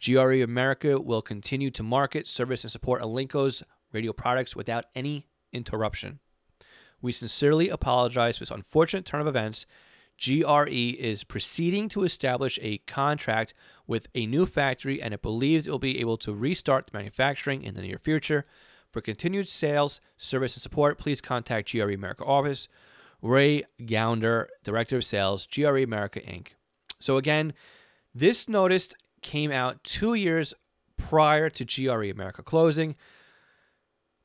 GRE 0.02 0.42
America 0.42 1.00
will 1.00 1.22
continue 1.22 1.70
to 1.70 1.84
market, 1.84 2.26
service, 2.28 2.64
and 2.64 2.72
support 2.72 3.02
Elinco's 3.02 3.62
radio 3.92 4.14
products 4.14 4.56
without 4.56 4.86
any 4.96 5.28
interruption. 5.52 6.20
We 7.02 7.12
sincerely 7.12 7.70
apologize 7.70 8.38
for 8.38 8.44
this 8.44 8.52
unfortunate 8.52 9.06
turn 9.06 9.22
of 9.22 9.28
events 9.28 9.66
GRE 10.22 10.68
is 10.68 11.24
proceeding 11.24 11.90
to 11.90 12.04
establish 12.04 12.60
a 12.62 12.78
contract 12.80 13.56
with 13.88 14.08
a 14.14 14.28
new 14.28 14.46
factory 14.46 15.02
and 15.02 15.14
it 15.14 15.22
believes 15.24 15.66
it 15.66 15.72
will 15.72 15.80
be 15.80 16.00
able 16.00 16.18
to 16.18 16.34
restart 16.34 16.88
the 16.88 16.98
manufacturing 16.98 17.64
in 17.64 17.74
the 17.74 17.82
near 17.82 17.98
future. 17.98 18.46
For 18.92 19.02
continued 19.02 19.48
sales, 19.48 20.00
service, 20.18 20.56
and 20.56 20.62
support, 20.62 21.00
please 21.00 21.22
contact 21.22 21.72
GRE 21.72 21.92
America 21.92 22.24
office. 22.24 22.68
Ray 23.22 23.64
Gounder, 23.80 24.48
Director 24.64 24.98
of 24.98 25.06
Sales, 25.06 25.48
GRE 25.48 25.80
America 25.80 26.20
Inc. 26.20 26.50
So, 27.00 27.18
again, 27.18 27.54
this 28.14 28.50
notice 28.50 28.94
came 29.22 29.52
out 29.52 29.84
two 29.84 30.14
years 30.16 30.54
prior 30.98 31.50
to 31.50 31.66
GRE 31.66 32.10
America 32.10 32.44
closing, 32.44 32.96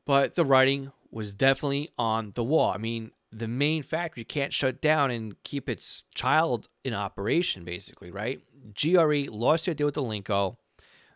but 0.04 0.34
the 0.34 0.44
writing 0.44 0.92
was 1.16 1.32
definitely 1.32 1.88
on 1.96 2.32
the 2.34 2.44
wall. 2.44 2.70
I 2.72 2.76
mean, 2.76 3.10
the 3.32 3.48
main 3.48 3.82
factory 3.82 4.22
can't 4.22 4.52
shut 4.52 4.82
down 4.82 5.10
and 5.10 5.42
keep 5.44 5.66
its 5.66 6.04
child 6.14 6.68
in 6.84 6.92
operation, 6.92 7.64
basically, 7.64 8.10
right? 8.10 8.42
GRE 8.78 9.24
lost 9.30 9.64
their 9.64 9.74
deal 9.74 9.86
with 9.86 9.94
Elinco, 9.94 10.58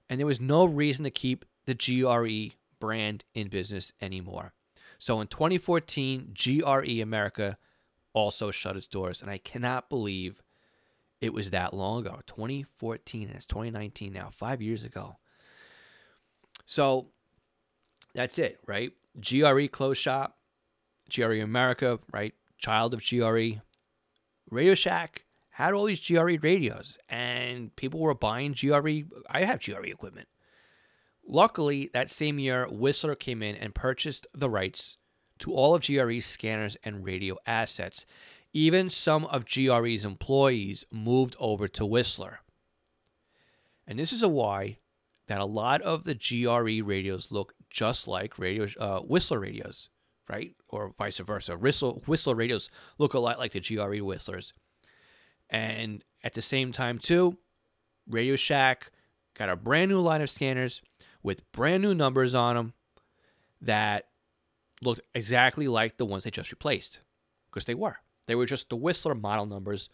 and 0.09 0.19
there 0.19 0.26
was 0.26 0.40
no 0.40 0.64
reason 0.64 1.04
to 1.04 1.11
keep 1.11 1.45
the 1.66 1.75
GRE 1.75 2.57
brand 2.80 3.25
in 3.35 3.49
business 3.49 3.92
anymore. 4.00 4.54
So 4.99 5.21
in 5.21 5.26
2014, 5.26 6.33
GRE 6.35 7.02
America 7.02 7.59
also 8.14 8.50
shut 8.50 8.78
its 8.78 8.87
doors, 8.87 9.21
and 9.21 9.30
I 9.30 9.37
cannot 9.37 9.90
believe 9.90 10.40
it 11.21 11.35
was 11.35 11.50
that 11.50 11.75
long 11.75 12.07
ago. 12.07 12.21
2014, 12.26 13.28
and 13.28 13.37
it's 13.37 13.45
2019 13.45 14.14
now, 14.14 14.30
five 14.33 14.62
years 14.62 14.85
ago. 14.85 15.19
So 16.64 17.09
that's 18.14 18.38
it, 18.38 18.61
right? 18.66 18.95
GRE 19.19 19.67
closed 19.67 20.00
shop. 20.00 20.38
GRE 21.11 21.40
America, 21.40 21.99
right? 22.12 22.35
Child 22.59 22.95
of 22.95 23.05
GRE. 23.05 23.61
Radio 24.50 24.75
Shack 24.75 25.25
had 25.50 25.75
all 25.75 25.85
these 25.85 26.07
GRE 26.07 26.37
radios, 26.40 26.97
and 27.09 27.75
people 27.76 28.00
were 28.00 28.14
buying 28.14 28.52
GRE. 28.52 29.02
I 29.29 29.45
have 29.45 29.62
GRE 29.62 29.85
equipment. 29.85 30.29
Luckily, 31.26 31.90
that 31.93 32.11
same 32.11 32.38
year, 32.38 32.67
Whistler 32.69 33.14
came 33.14 33.43
in 33.43 33.57
and 33.57 33.75
purchased 33.75 34.26
the 34.35 34.50
rights 34.50 34.97
to 35.40 35.52
all 35.52 35.75
of 35.75 35.85
GRE's 35.85 36.26
scanners 36.26 36.76
and 36.83 37.05
radio 37.05 37.37
assets. 37.47 38.07
Even 38.52 38.88
some 38.88 39.26
of 39.26 39.47
GRE's 39.47 40.05
employees 40.05 40.85
moved 40.90 41.37
over 41.38 41.69
to 41.69 41.87
Whistler. 41.87 42.40
And 43.87 43.99
this 43.99 44.12
is 44.12 44.23
a 44.23 44.29
why 44.29 44.79
that 45.29 45.40
a 45.40 45.45
lot 45.45 45.83
of 45.83 46.05
the 46.05 46.14
GRE 46.14 46.85
radios 46.85 47.31
look 47.31 47.55
just 47.70 48.08
like 48.08 48.38
radio 48.38 48.66
uh, 48.78 49.00
Whistler 49.00 49.40
radios 49.40 49.88
right? 50.30 50.54
Or 50.68 50.92
vice 50.96 51.18
versa. 51.18 51.56
Whistle, 51.56 52.02
Whistler 52.06 52.36
radios 52.36 52.70
look 52.98 53.14
a 53.14 53.18
lot 53.18 53.38
like 53.38 53.52
the 53.52 53.60
GRE 53.60 54.02
Whistlers. 54.04 54.52
And 55.50 56.04
at 56.22 56.34
the 56.34 56.42
same 56.42 56.70
time, 56.70 56.98
too, 56.98 57.36
Radio 58.08 58.36
Shack 58.36 58.92
got 59.34 59.48
a 59.48 59.56
brand 59.56 59.90
new 59.90 60.00
line 60.00 60.22
of 60.22 60.30
scanners 60.30 60.80
with 61.22 61.50
brand 61.52 61.82
new 61.82 61.94
numbers 61.94 62.34
on 62.34 62.56
them 62.56 62.72
that 63.60 64.06
looked 64.82 65.00
exactly 65.14 65.66
like 65.66 65.98
the 65.98 66.06
ones 66.06 66.24
they 66.24 66.30
just 66.30 66.52
replaced 66.52 67.00
because 67.50 67.64
they 67.64 67.74
were. 67.74 67.96
They 68.26 68.36
were 68.36 68.46
just 68.46 68.68
the 68.68 68.76
Whistler 68.76 69.14
model 69.14 69.46
numbers 69.46 69.88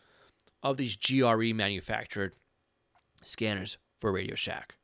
of 0.62 0.76
these 0.76 0.96
GRE 0.96 1.54
manufactured 1.54 2.36
scanners 3.22 3.78
for 3.98 4.12
Radio 4.12 4.34
Shack. 4.34 4.74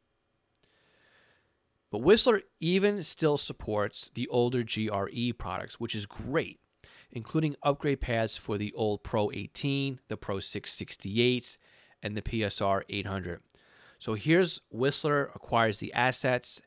But 1.92 1.98
Whistler 1.98 2.40
even 2.58 3.02
still 3.02 3.36
supports 3.36 4.10
the 4.14 4.26
older 4.28 4.64
GRE 4.64 5.34
products, 5.36 5.78
which 5.78 5.94
is 5.94 6.06
great, 6.06 6.58
including 7.10 7.54
upgrade 7.62 8.00
pads 8.00 8.34
for 8.34 8.56
the 8.56 8.72
old 8.72 9.04
Pro 9.04 9.30
18, 9.30 10.00
the 10.08 10.16
Pro 10.16 10.36
668s, 10.36 11.58
and 12.02 12.16
the 12.16 12.22
PSR 12.22 12.82
800. 12.88 13.40
So 13.98 14.14
here's 14.14 14.62
Whistler 14.70 15.30
acquires 15.34 15.80
the 15.80 15.92
assets, 15.92 16.62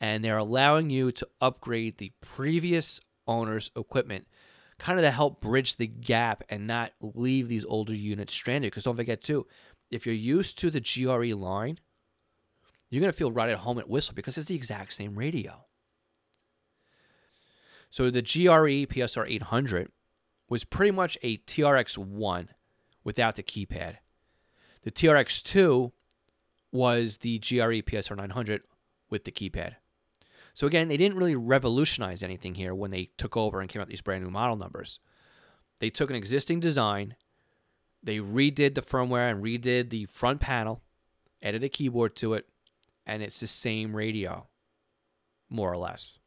and 0.00 0.24
they're 0.24 0.38
allowing 0.38 0.88
you 0.88 1.12
to 1.12 1.28
upgrade 1.42 1.98
the 1.98 2.12
previous 2.22 3.00
owner's 3.28 3.70
equipment, 3.76 4.26
kind 4.78 4.98
of 4.98 5.04
to 5.04 5.10
help 5.10 5.42
bridge 5.42 5.76
the 5.76 5.88
gap 5.88 6.42
and 6.48 6.66
not 6.66 6.92
leave 7.02 7.48
these 7.48 7.66
older 7.66 7.94
units 7.94 8.32
stranded. 8.32 8.72
Because 8.72 8.84
don't 8.84 8.96
forget, 8.96 9.22
too, 9.22 9.46
if 9.90 10.06
you're 10.06 10.14
used 10.14 10.58
to 10.58 10.70
the 10.70 10.80
GRE 10.80 11.34
line, 11.36 11.78
you're 12.90 13.00
going 13.00 13.12
to 13.12 13.16
feel 13.16 13.30
right 13.30 13.48
at 13.48 13.58
home 13.58 13.78
at 13.78 13.88
Whistle 13.88 14.14
because 14.14 14.36
it's 14.36 14.48
the 14.48 14.56
exact 14.56 14.92
same 14.92 15.14
radio. 15.14 15.64
So 17.90 18.10
the 18.10 18.22
GRE 18.22 18.86
PSR 18.86 19.30
800 19.30 19.90
was 20.48 20.64
pretty 20.64 20.90
much 20.90 21.16
a 21.22 21.38
TRX 21.38 21.96
1 21.96 22.48
without 23.04 23.36
the 23.36 23.42
keypad. 23.42 23.96
The 24.82 24.90
TRX 24.90 25.42
2 25.42 25.92
was 26.72 27.18
the 27.18 27.38
GRE 27.38 27.82
PSR 27.82 28.16
900 28.16 28.62
with 29.08 29.24
the 29.24 29.32
keypad. 29.32 29.76
So 30.54 30.66
again, 30.66 30.88
they 30.88 30.96
didn't 30.96 31.18
really 31.18 31.36
revolutionize 31.36 32.22
anything 32.22 32.54
here 32.54 32.74
when 32.74 32.90
they 32.90 33.10
took 33.16 33.36
over 33.36 33.60
and 33.60 33.68
came 33.68 33.80
out 33.80 33.88
these 33.88 34.00
brand 34.00 34.24
new 34.24 34.30
model 34.30 34.56
numbers. 34.56 34.98
They 35.78 35.90
took 35.90 36.10
an 36.10 36.16
existing 36.16 36.60
design, 36.60 37.16
they 38.02 38.18
redid 38.18 38.74
the 38.74 38.82
firmware 38.82 39.30
and 39.30 39.42
redid 39.42 39.90
the 39.90 40.06
front 40.06 40.40
panel, 40.40 40.82
added 41.42 41.64
a 41.64 41.68
keyboard 41.68 42.16
to 42.16 42.34
it, 42.34 42.46
and 43.06 43.22
it's 43.22 43.40
the 43.40 43.46
same 43.46 43.94
radio, 43.94 44.46
more 45.48 45.72
or 45.72 45.76
less. 45.76 46.18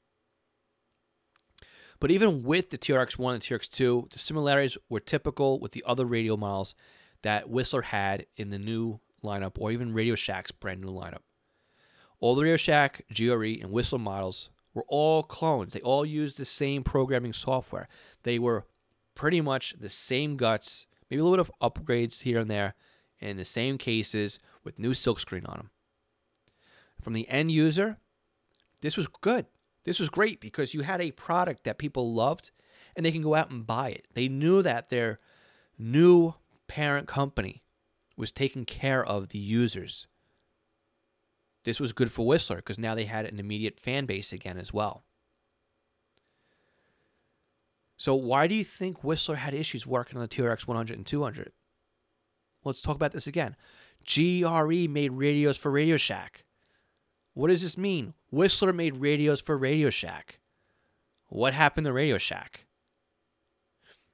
But 2.00 2.12
even 2.12 2.44
with 2.44 2.70
the 2.70 2.78
TRX1 2.78 3.34
and 3.34 3.42
TRX2, 3.42 4.12
the 4.12 4.20
similarities 4.20 4.78
were 4.90 5.00
typical 5.00 5.60
with 5.60 5.72
the 5.72 5.84
other 5.88 6.06
radio 6.06 6.36
models 6.36 6.76
that 7.22 7.50
Whistler 7.50 7.84
had 7.84 8.26
in 8.36 8.50
the 8.50 8.60
new 8.60 9.00
lineup 9.24 9.54
or 9.58 9.72
even 9.72 9.94
Radio 9.94 10.16
Shack's 10.16 10.52
brand 10.52 10.82
new 10.82 10.92
lineup. 10.92 11.22
All 12.20 12.36
the 12.36 12.44
Radio 12.44 12.58
Shack, 12.58 13.06
GRE, 13.14 13.62
and 13.62 13.72
Whistler 13.72 14.00
models 14.00 14.50
were 14.74 14.84
all 14.90 15.24
clones. 15.24 15.72
They 15.72 15.80
all 15.80 16.06
used 16.06 16.38
the 16.38 16.46
same 16.46 16.84
programming 16.84 17.32
software. 17.34 17.88
They 18.24 18.38
were 18.40 18.66
pretty 19.16 19.40
much 19.40 19.76
the 19.80 19.90
same 19.90 20.36
guts, 20.36 20.88
maybe 21.10 21.22
a 21.22 21.24
little 21.24 21.42
bit 21.42 21.52
of 21.62 21.74
upgrades 21.74 22.24
here 22.24 22.40
and 22.40 22.50
there, 22.50 22.76
in 23.20 23.38
the 23.38 23.46
same 23.46 23.78
cases 23.78 24.40
with 24.66 24.80
new 24.80 24.92
silkscreen 24.92 25.48
on 25.48 25.56
them 25.56 25.70
from 27.04 27.14
the 27.14 27.28
end 27.30 27.52
user, 27.52 27.98
this 28.82 28.98
was 28.98 29.08
good. 29.08 29.46
This 29.86 30.00
was 30.00 30.10
great 30.10 30.40
because 30.40 30.74
you 30.74 30.82
had 30.82 31.02
a 31.02 31.12
product 31.12 31.64
that 31.64 31.78
people 31.78 32.14
loved 32.14 32.52
and 32.96 33.06
they 33.06 33.12
can 33.12 33.22
go 33.22 33.36
out 33.36 33.52
and 33.52 33.68
buy 33.68 33.90
it. 33.90 34.08
They 34.14 34.28
knew 34.28 34.62
that 34.62 34.90
their 34.90 35.20
new 35.78 36.34
parent 36.68 37.08
company 37.08 37.64
was 38.16 38.32
taking 38.32 38.66
care 38.66 39.04
of 39.04 39.30
the 39.30 39.40
users. 39.40 40.08
This 41.66 41.80
was 41.80 41.94
good 41.94 42.12
for 42.12 42.26
Whistler 42.26 42.58
because 42.58 42.78
now 42.78 42.94
they 42.94 43.06
had 43.06 43.26
an 43.26 43.40
immediate 43.40 43.80
fan 43.80 44.06
base 44.06 44.34
again 44.34 44.58
as 44.58 44.74
well. 44.74 45.04
So, 47.96 48.16
why 48.16 48.48
do 48.48 48.56
you 48.56 48.64
think 48.64 49.04
Whistler 49.04 49.36
had 49.36 49.54
issues 49.54 49.88
working 49.88 50.18
on 50.18 50.24
the 50.24 50.28
TRX 50.28 50.68
100 50.68 50.98
and 50.98 51.06
200? 51.06 51.54
Let's 52.66 52.82
talk 52.82 52.96
about 52.96 53.14
this 53.14 53.28
again. 53.28 53.56
GRE 54.06 54.88
made 54.90 55.12
radios 55.14 55.58
for 55.58 55.72
Radio 55.72 55.98
Shack. 55.98 56.44
What 57.34 57.48
does 57.48 57.62
this 57.62 57.78
mean? 57.78 58.14
Whistler 58.32 58.74
made 58.74 58.98
radios 58.98 59.42
for 59.42 59.58
Radio 59.58 59.90
Shack. 59.90 60.40
What 61.28 61.54
happened 61.54 61.86
to 61.86 61.94
Radio 61.94 62.18
Shack? 62.18 62.66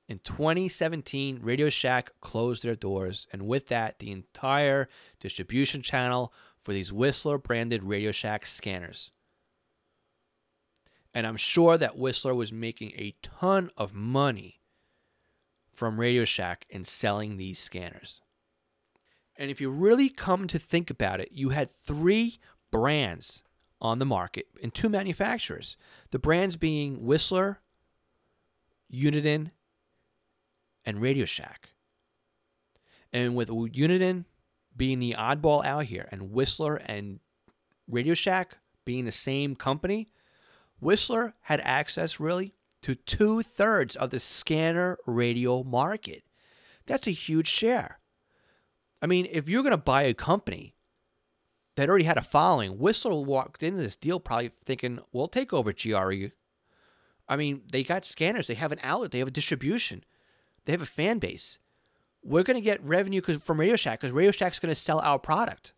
In 0.07 0.19
2017, 0.19 1.39
Radio 1.43 1.69
Shack 1.69 2.11
closed 2.21 2.63
their 2.63 2.75
doors, 2.75 3.27
and 3.31 3.47
with 3.47 3.67
that, 3.67 3.99
the 3.99 4.11
entire 4.11 4.87
distribution 5.19 5.81
channel 5.81 6.33
for 6.59 6.73
these 6.73 6.91
Whistler 6.91 7.37
branded 7.37 7.83
Radio 7.83 8.11
Shack 8.11 8.45
scanners. 8.45 9.11
And 11.13 11.27
I'm 11.27 11.37
sure 11.37 11.77
that 11.77 11.97
Whistler 11.97 12.33
was 12.33 12.53
making 12.53 12.91
a 12.91 13.15
ton 13.21 13.69
of 13.77 13.93
money 13.93 14.61
from 15.71 15.99
Radio 15.99 16.25
Shack 16.25 16.65
in 16.69 16.83
selling 16.83 17.37
these 17.37 17.59
scanners. 17.59 18.21
And 19.35 19.51
if 19.51 19.61
you 19.61 19.69
really 19.69 20.09
come 20.09 20.47
to 20.47 20.59
think 20.59 20.89
about 20.89 21.19
it, 21.19 21.29
you 21.31 21.49
had 21.49 21.71
three 21.71 22.39
brands 22.71 23.43
on 23.81 23.99
the 23.99 24.05
market 24.05 24.47
and 24.61 24.73
two 24.73 24.89
manufacturers. 24.89 25.77
The 26.11 26.19
brands 26.19 26.55
being 26.55 27.05
Whistler, 27.05 27.59
Uniden, 28.93 29.51
and 30.85 31.01
Radio 31.01 31.25
Shack. 31.25 31.69
And 33.11 33.35
with 33.35 33.49
Uniden 33.49 34.25
being 34.75 34.99
the 34.99 35.15
oddball 35.17 35.65
out 35.65 35.85
here 35.85 36.07
and 36.11 36.31
Whistler 36.31 36.75
and 36.75 37.19
Radio 37.87 38.13
Shack 38.13 38.57
being 38.85 39.05
the 39.05 39.11
same 39.11 39.55
company, 39.55 40.11
Whistler 40.79 41.33
had 41.41 41.59
access 41.61 42.19
really 42.19 42.53
to 42.81 42.95
two 42.95 43.41
thirds 43.43 43.95
of 43.95 44.09
the 44.09 44.19
scanner 44.19 44.97
radio 45.05 45.63
market. 45.63 46.23
That's 46.85 47.07
a 47.07 47.11
huge 47.11 47.47
share. 47.47 47.99
I 49.01 49.05
mean, 49.05 49.27
if 49.29 49.47
you're 49.47 49.63
going 49.63 49.71
to 49.71 49.77
buy 49.77 50.03
a 50.03 50.13
company 50.13 50.75
that 51.75 51.89
already 51.89 52.05
had 52.05 52.17
a 52.17 52.21
following, 52.21 52.77
Whistler 52.77 53.15
walked 53.15 53.63
into 53.63 53.81
this 53.81 53.95
deal 53.95 54.19
probably 54.19 54.51
thinking, 54.65 54.99
we'll 55.11 55.27
take 55.27 55.53
over 55.53 55.71
GRE. 55.71 56.31
I 57.27 57.35
mean, 57.35 57.61
they 57.71 57.83
got 57.83 58.05
scanners, 58.05 58.47
they 58.47 58.55
have 58.55 58.71
an 58.71 58.79
outlet, 58.81 59.11
they 59.11 59.19
have 59.19 59.27
a 59.27 59.31
distribution, 59.31 60.03
they 60.65 60.71
have 60.71 60.81
a 60.81 60.85
fan 60.85 61.19
base. 61.19 61.59
We're 62.23 62.43
going 62.43 62.55
to 62.55 62.61
get 62.61 62.83
revenue 62.83 63.21
from 63.21 63.59
Radio 63.59 63.75
Shack 63.75 64.01
because 64.01 64.13
Radio 64.13 64.31
Shack's 64.31 64.59
going 64.59 64.73
to 64.73 64.79
sell 64.79 64.99
our 64.99 65.19
product. 65.19 65.73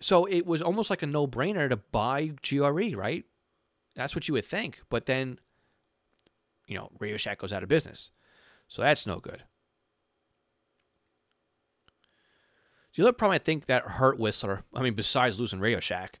So 0.00 0.24
it 0.24 0.46
was 0.46 0.62
almost 0.62 0.88
like 0.88 1.02
a 1.02 1.06
no 1.06 1.26
brainer 1.26 1.68
to 1.68 1.76
buy 1.76 2.32
GRE, 2.42 2.96
right? 2.96 3.24
That's 3.94 4.14
what 4.14 4.26
you 4.26 4.34
would 4.34 4.46
think. 4.46 4.80
But 4.88 5.04
then, 5.04 5.38
you 6.66 6.76
know, 6.76 6.90
Radio 6.98 7.18
Shack 7.18 7.38
goes 7.38 7.52
out 7.52 7.62
of 7.62 7.68
business. 7.68 8.10
So 8.68 8.80
that's 8.80 9.06
no 9.06 9.18
good. 9.18 9.42
The 12.94 13.02
other 13.02 13.12
problem 13.12 13.34
I 13.34 13.38
think 13.38 13.66
that 13.66 13.82
hurt 13.82 14.18
Whistler, 14.18 14.64
I 14.74 14.82
mean, 14.82 14.94
besides 14.94 15.38
losing 15.38 15.60
Radio 15.60 15.80
Shack, 15.80 16.18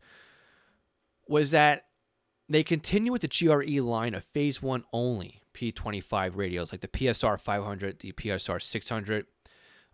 was 1.28 1.50
that 1.50 1.86
they 2.48 2.62
continue 2.62 3.12
with 3.12 3.22
the 3.22 3.28
GRE 3.28 3.82
line 3.82 4.14
of 4.14 4.24
phase 4.24 4.60
one 4.60 4.84
only 4.92 5.42
P25 5.54 6.36
radios, 6.36 6.72
like 6.72 6.80
the 6.80 6.88
PSR 6.88 7.40
500, 7.40 8.00
the 8.00 8.12
PSR 8.12 8.60
600, 8.62 9.26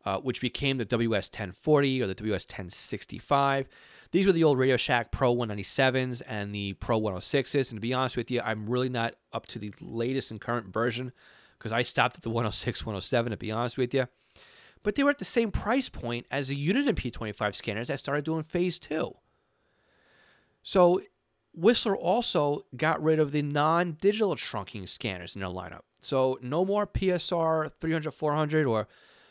uh, 0.05 0.19
which 0.19 0.41
became 0.41 0.79
the 0.79 0.85
WS 0.85 1.29
1040 1.29 2.03
or 2.03 2.07
the 2.07 2.15
WS 2.15 2.47
1065. 2.47 3.69
These 4.13 4.27
were 4.27 4.33
the 4.33 4.45
old 4.45 4.59
Radio 4.59 4.77
Shack 4.77 5.11
Pro 5.11 5.35
197s 5.35 6.23
and 6.27 6.55
the 6.55 6.75
Pro 6.75 7.01
106s. 7.01 7.71
And 7.71 7.79
to 7.79 7.81
be 7.81 7.93
honest 7.93 8.17
with 8.17 8.31
you, 8.31 8.41
I'm 8.41 8.67
really 8.67 8.89
not 8.89 9.15
up 9.33 9.47
to 9.49 9.59
the 9.59 9.75
latest 9.81 10.31
and 10.31 10.41
current 10.41 10.73
version 10.73 11.13
because 11.59 11.73
I 11.73 11.83
stopped 11.83 12.17
at 12.17 12.23
the 12.23 12.31
106, 12.31 12.87
107, 12.87 13.31
to 13.31 13.37
be 13.37 13.51
honest 13.51 13.77
with 13.77 13.93
you. 13.93 14.07
But 14.87 14.95
they 14.95 15.03
were 15.03 15.11
at 15.11 15.19
the 15.19 15.25
same 15.25 15.51
price 15.51 15.89
point 15.89 16.27
as 16.31 16.47
the 16.47 16.69
Uniden 16.69 16.95
P25 16.95 17.57
scanners 17.57 17.89
that 17.89 17.99
started 17.99 18.25
doing 18.25 18.45
phase 18.45 18.79
two. 18.79 19.17
So 20.63 21.01
Whistler 21.53 21.97
also 21.97 22.67
got 22.77 23.03
rid 23.03 23.19
of 23.19 23.33
the 23.33 23.43
non 23.43 23.95
digital 24.01 24.37
trunking 24.37 24.89
scanners 24.89 25.35
in 25.35 25.41
their 25.41 25.51
lineup. 25.51 25.81
So 26.01 26.39
no 26.41 26.65
more 26.65 26.87
PSR 26.87 27.69
300, 27.81 28.13
400 28.13 28.65
or 28.65 28.87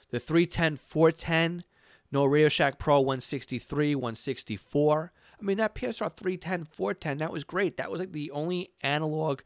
the 0.09 0.19
310, 0.19 0.75
410 0.75 1.63
no 2.11 2.25
Radio 2.25 2.49
Shack 2.49 2.77
Pro 2.77 2.99
163, 2.99 3.95
164. 3.95 5.13
I 5.39 5.41
mean, 5.41 5.55
that 5.55 5.73
PSR 5.73 6.11
310, 6.11 6.65
410, 6.65 7.19
that 7.19 7.31
was 7.31 7.45
great. 7.45 7.77
That 7.77 7.89
was 7.89 8.01
like 8.01 8.11
the 8.11 8.29
only 8.31 8.71
analog, 8.81 9.39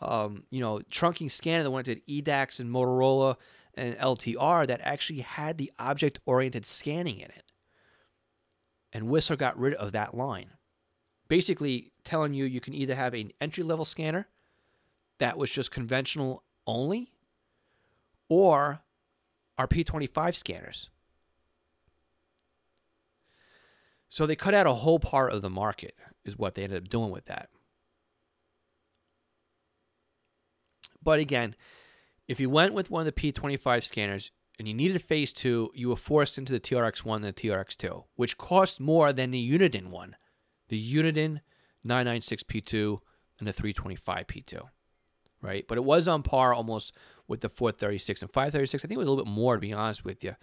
um, 0.00 0.42
you 0.50 0.58
know, 0.58 0.80
trunking 0.90 1.30
scanner 1.30 1.62
that 1.62 1.70
went 1.70 1.86
to 1.86 2.00
EDACS 2.00 2.58
and 2.58 2.68
Motorola 2.68 3.36
and 3.74 3.96
LTR 3.96 4.66
that 4.66 4.80
actually 4.82 5.20
had 5.20 5.58
the 5.58 5.72
object 5.78 6.20
oriented 6.26 6.66
scanning 6.66 7.18
in 7.18 7.30
it. 7.30 7.44
And 8.92 9.08
Whistler 9.08 9.36
got 9.36 9.58
rid 9.58 9.74
of 9.74 9.92
that 9.92 10.14
line. 10.14 10.50
Basically, 11.28 11.92
telling 12.04 12.34
you 12.34 12.44
you 12.44 12.60
can 12.60 12.74
either 12.74 12.94
have 12.94 13.14
an 13.14 13.32
entry 13.40 13.64
level 13.64 13.84
scanner 13.84 14.28
that 15.18 15.38
was 15.38 15.50
just 15.50 15.70
conventional 15.70 16.42
only, 16.66 17.12
or 18.28 18.80
our 19.56 19.66
P25 19.66 20.34
scanners 20.34 20.90
So 24.12 24.26
they 24.26 24.36
cut 24.36 24.52
out 24.52 24.66
a 24.66 24.74
whole 24.74 24.98
part 24.98 25.32
of 25.32 25.40
the 25.40 25.48
market, 25.48 25.94
is 26.22 26.36
what 26.36 26.54
they 26.54 26.64
ended 26.64 26.82
up 26.82 26.90
doing 26.90 27.10
with 27.10 27.24
that. 27.24 27.48
But 31.02 31.18
again, 31.18 31.56
if 32.32 32.40
you 32.40 32.48
went 32.48 32.72
with 32.72 32.90
one 32.90 33.06
of 33.06 33.14
the 33.14 33.32
P25 33.32 33.84
scanners 33.84 34.30
and 34.58 34.66
you 34.66 34.72
needed 34.72 35.02
phase 35.02 35.34
two, 35.34 35.70
you 35.74 35.90
were 35.90 35.96
forced 35.96 36.38
into 36.38 36.50
the 36.50 36.60
TRX1 36.60 37.16
and 37.16 37.24
the 37.24 37.32
TRX2, 37.34 38.04
which 38.16 38.38
cost 38.38 38.80
more 38.80 39.12
than 39.12 39.30
the 39.30 39.58
Uniden 39.58 39.88
one, 39.88 40.16
the 40.68 40.94
Uniden 40.94 41.40
996P2 41.86 43.00
and 43.38 43.46
the 43.46 43.52
325P2, 43.52 44.62
right? 45.42 45.66
But 45.68 45.76
it 45.76 45.84
was 45.84 46.08
on 46.08 46.22
par 46.22 46.54
almost 46.54 46.96
with 47.28 47.42
the 47.42 47.50
436 47.50 48.22
and 48.22 48.30
536. 48.30 48.82
I 48.82 48.88
think 48.88 48.96
it 48.96 48.98
was 48.98 49.08
a 49.08 49.10
little 49.10 49.26
bit 49.26 49.30
more, 49.30 49.56
to 49.56 49.60
be 49.60 49.74
honest 49.74 50.02
with 50.02 50.24
you. 50.24 50.34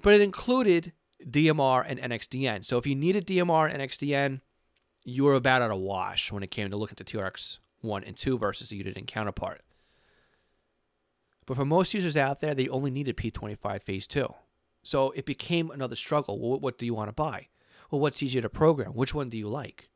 But 0.00 0.14
it 0.14 0.20
included 0.20 0.92
DMR 1.28 1.84
and 1.88 1.98
NXDN. 1.98 2.64
So 2.64 2.78
if 2.78 2.86
you 2.86 2.94
needed 2.94 3.26
DMR 3.26 3.68
and 3.68 3.82
NXDN, 3.82 4.42
you 5.02 5.24
were 5.24 5.34
about 5.34 5.60
at 5.60 5.72
a 5.72 5.76
wash 5.76 6.30
when 6.30 6.44
it 6.44 6.52
came 6.52 6.70
to 6.70 6.76
looking 6.76 6.96
at 7.00 7.04
the 7.04 7.18
TRX 7.18 7.58
1 7.80 8.04
and 8.04 8.16
2 8.16 8.38
versus 8.38 8.68
the 8.68 8.80
Uniden 8.80 9.08
counterpart. 9.08 9.62
But 11.46 11.56
for 11.56 11.64
most 11.64 11.94
users 11.94 12.16
out 12.16 12.40
there, 12.40 12.54
they 12.54 12.68
only 12.68 12.90
needed 12.90 13.16
P25 13.16 13.82
Phase 13.82 14.06
2. 14.06 14.32
So 14.82 15.10
it 15.12 15.26
became 15.26 15.70
another 15.70 15.96
struggle. 15.96 16.38
Well, 16.38 16.60
what 16.60 16.78
do 16.78 16.86
you 16.86 16.94
want 16.94 17.08
to 17.08 17.12
buy? 17.14 17.48
Well, 17.90 18.00
what's 18.00 18.22
easier 18.22 18.42
to 18.42 18.48
program? 18.48 18.92
Which 18.92 19.14
one 19.14 19.28
do 19.28 19.38
you 19.38 19.48
like? 19.48 19.88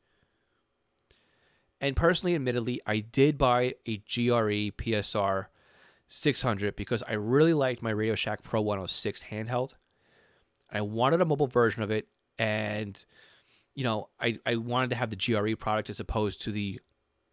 And 1.80 1.94
personally, 1.94 2.34
admittedly, 2.34 2.80
I 2.86 3.00
did 3.00 3.38
buy 3.38 3.74
a 3.86 3.98
GRE 3.98 4.72
PSR 4.76 5.46
600 6.08 6.74
because 6.74 7.02
I 7.06 7.12
really 7.12 7.54
liked 7.54 7.82
my 7.82 7.90
Radio 7.90 8.14
Shack 8.14 8.42
Pro 8.42 8.60
106 8.60 9.24
handheld. 9.24 9.74
I 10.70 10.80
wanted 10.80 11.20
a 11.20 11.24
mobile 11.24 11.46
version 11.46 11.82
of 11.82 11.90
it, 11.90 12.08
and 12.38 13.02
you 13.74 13.84
know, 13.84 14.08
I, 14.20 14.38
I 14.44 14.56
wanted 14.56 14.90
to 14.90 14.96
have 14.96 15.10
the 15.10 15.16
GRE 15.16 15.54
product 15.56 15.88
as 15.88 16.00
opposed 16.00 16.42
to 16.42 16.52
the 16.52 16.80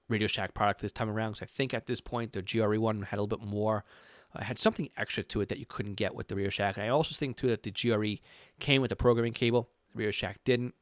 Radio 0.08 0.28
Shack 0.28 0.54
product 0.54 0.82
this 0.82 0.92
time 0.92 1.10
around. 1.10 1.32
because 1.32 1.44
I 1.44 1.46
think 1.48 1.74
at 1.74 1.88
this 1.88 2.02
point 2.02 2.34
the 2.34 2.42
GRE 2.42 2.78
one 2.78 3.04
had 3.04 3.18
a 3.20 3.22
little 3.22 3.38
bit 3.38 3.48
more, 3.48 3.84
uh, 4.36 4.44
had 4.44 4.60
something 4.60 4.90
extra 4.98 5.24
to 5.24 5.42
it 5.42 5.50
that 5.50 5.60
you 5.60 5.66
couldn't 5.66 5.96
get 5.96 6.16
with 6.16 6.28
the 6.28 6.36
Radio 6.36 6.50
Shack. 6.50 6.78
And 6.78 6.86
I 6.86 6.90
also 6.90 7.16
think 7.16 7.38
too 7.38 7.48
that 7.48 7.64
the 7.64 7.72
GRE 7.72 8.22
came 8.60 8.82
with 8.82 8.92
a 8.92 8.96
programming 8.96 9.34
cable. 9.34 9.70
Radio 9.94 10.12
Shack 10.12 10.40
didn't. 10.44 10.76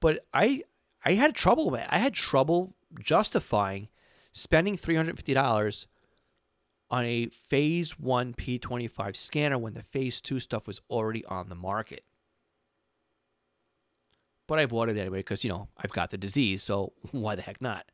But 0.00 0.24
I 0.32 0.62
I 1.04 1.12
had 1.12 1.34
trouble 1.34 1.70
with 1.70 1.82
it. 1.82 1.86
I 1.90 1.98
had 1.98 2.14
trouble 2.14 2.74
justifying 3.00 3.88
spending 4.32 4.76
three 4.76 4.96
hundred 4.96 5.16
fifty 5.16 5.34
dollars 5.34 5.86
on 6.90 7.04
a 7.04 7.26
phase 7.26 7.98
1 7.98 8.34
P25 8.34 9.16
scanner 9.16 9.58
when 9.58 9.74
the 9.74 9.82
phase 9.82 10.20
2 10.20 10.38
stuff 10.38 10.66
was 10.66 10.80
already 10.88 11.24
on 11.24 11.48
the 11.48 11.54
market. 11.54 12.04
But 14.46 14.60
I 14.60 14.66
bought 14.66 14.88
it 14.88 14.96
anyway 14.96 15.18
because, 15.18 15.42
you 15.42 15.50
know, 15.50 15.68
I've 15.76 15.90
got 15.90 16.10
the 16.10 16.18
disease, 16.18 16.62
so 16.62 16.92
why 17.10 17.34
the 17.34 17.42
heck 17.42 17.60
not? 17.60 17.86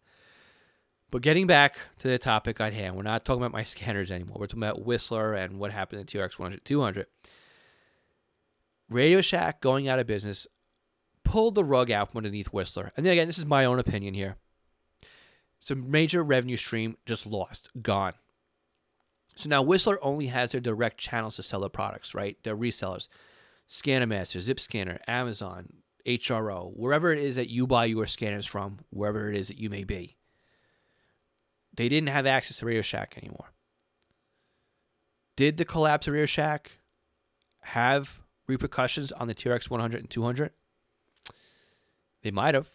But 1.13 1.21
getting 1.21 1.47
back 1.47 1.77
to 1.99 2.09
the 2.09 2.19
topic 2.19 2.59
at 2.59 2.73
hand, 2.73 2.97
we're 2.97 3.03
not 3.03 3.27
talking 3.27 3.43
about 3.43 3.53
my 3.53 3.63
scanners 3.65 4.11
anymore. 4.11 4.39
We're 4.41 4.47
talking 4.47 4.63
about 4.63 4.85
Whistler 4.85 5.35
and 5.35 5.61
what 5.61 5.71
happened 5.71 6.09
to 6.09 6.19
TRX 6.19 6.39
100, 6.39 6.65
200. 6.65 7.07
Radio 8.89 9.21
Shack 9.21 9.61
going 9.61 9.87
out 9.89 9.99
of 9.99 10.07
business 10.07 10.47
pulled 11.23 11.55
the 11.55 11.65
rug 11.65 11.91
out 11.91 12.11
from 12.11 12.19
underneath 12.19 12.49
Whistler. 12.49 12.93
And 12.97 13.05
then 13.05 13.13
again, 13.13 13.27
this 13.27 13.39
is 13.39 13.47
my 13.47 13.67
own 13.67 13.79
opinion 13.79 14.15
here. 14.15 14.37
Some 15.61 15.91
major 15.91 16.23
revenue 16.23 16.57
stream 16.57 16.97
just 17.05 17.27
lost, 17.27 17.71
gone. 17.81 18.15
So 19.37 19.51
now 19.51 19.63
Whistler 19.63 19.99
only 20.03 20.27
has 20.27 20.53
their 20.53 20.61
direct 20.63 20.99
channels 20.99 21.37
to 21.37 21.43
sell 21.43 21.61
their 21.61 21.69
products, 21.69 22.15
right? 22.15 22.43
Their 22.43 22.57
resellers, 22.57 23.09
ScannerMaster, 23.69 24.41
Zip 24.41 24.59
Scanner, 24.59 24.99
Amazon, 25.07 25.75
HRO, 26.07 26.75
wherever 26.75 27.13
it 27.13 27.19
is 27.19 27.37
that 27.37 27.51
you 27.51 27.67
buy 27.67 27.85
your 27.85 28.07
scanners 28.07 28.47
from, 28.47 28.79
wherever 28.91 29.31
it 29.31 29.37
is 29.37 29.49
that 29.49 29.59
you 29.59 29.69
may 29.69 29.85
be. 29.85 30.17
They 31.75 31.89
didn't 31.89 32.11
have 32.11 32.27
access 32.27 32.59
to 32.59 32.67
Radio 32.67 32.83
Shack 32.83 33.15
anymore. 33.17 33.53
Did 35.37 35.57
the 35.57 35.65
collapse 35.65 36.07
of 36.07 36.13
Radio 36.13 36.27
Shack 36.27 36.73
have 37.61 38.21
repercussions 38.47 39.13
on 39.13 39.29
the 39.29 39.35
TRX 39.35 39.71
100 39.71 40.01
and 40.01 40.11
200? 40.11 40.51
They 42.23 42.31
might 42.31 42.55
have, 42.55 42.71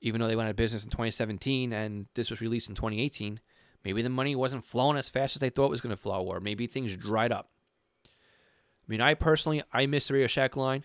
even 0.00 0.20
though 0.20 0.26
they 0.26 0.36
went 0.36 0.48
out 0.48 0.50
of 0.50 0.56
business 0.56 0.84
in 0.84 0.90
2017 0.90 1.72
and 1.72 2.06
this 2.14 2.30
was 2.30 2.40
released 2.40 2.68
in 2.68 2.74
2018. 2.74 3.40
Maybe 3.84 4.02
the 4.02 4.10
money 4.10 4.34
wasn't 4.36 4.64
flowing 4.64 4.98
as 4.98 5.08
fast 5.08 5.36
as 5.36 5.40
they 5.40 5.50
thought 5.50 5.66
it 5.66 5.70
was 5.70 5.80
going 5.80 5.94
to 5.94 6.02
flow, 6.02 6.22
or 6.22 6.40
maybe 6.40 6.66
things 6.66 6.96
dried 6.96 7.32
up. 7.32 7.50
I 8.04 8.08
mean, 8.88 9.00
I 9.00 9.14
personally, 9.14 9.62
I 9.72 9.86
miss 9.86 10.08
the 10.08 10.14
Radio 10.14 10.26
Shack 10.26 10.56
line, 10.56 10.84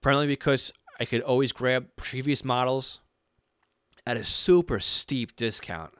primarily 0.00 0.26
because 0.26 0.72
I 0.98 1.04
could 1.04 1.20
always 1.20 1.52
grab 1.52 1.88
previous 1.94 2.44
models 2.44 3.00
at 4.04 4.16
a 4.16 4.24
super 4.24 4.80
steep 4.80 5.36
discount. 5.36 5.92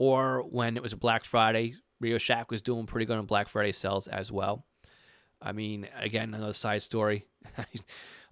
Or 0.00 0.42
when 0.42 0.76
it 0.76 0.82
was 0.82 0.94
Black 0.94 1.24
Friday, 1.24 1.74
Radio 2.00 2.18
Shack 2.18 2.50
was 2.50 2.62
doing 2.62 2.86
pretty 2.86 3.04
good 3.04 3.18
on 3.18 3.26
Black 3.26 3.48
Friday 3.48 3.72
sales 3.72 4.06
as 4.06 4.32
well. 4.32 4.64
I 5.42 5.52
mean, 5.52 5.86
again, 5.98 6.34
another 6.34 6.54
side 6.54 6.82
story. 6.82 7.26
I 7.58 7.64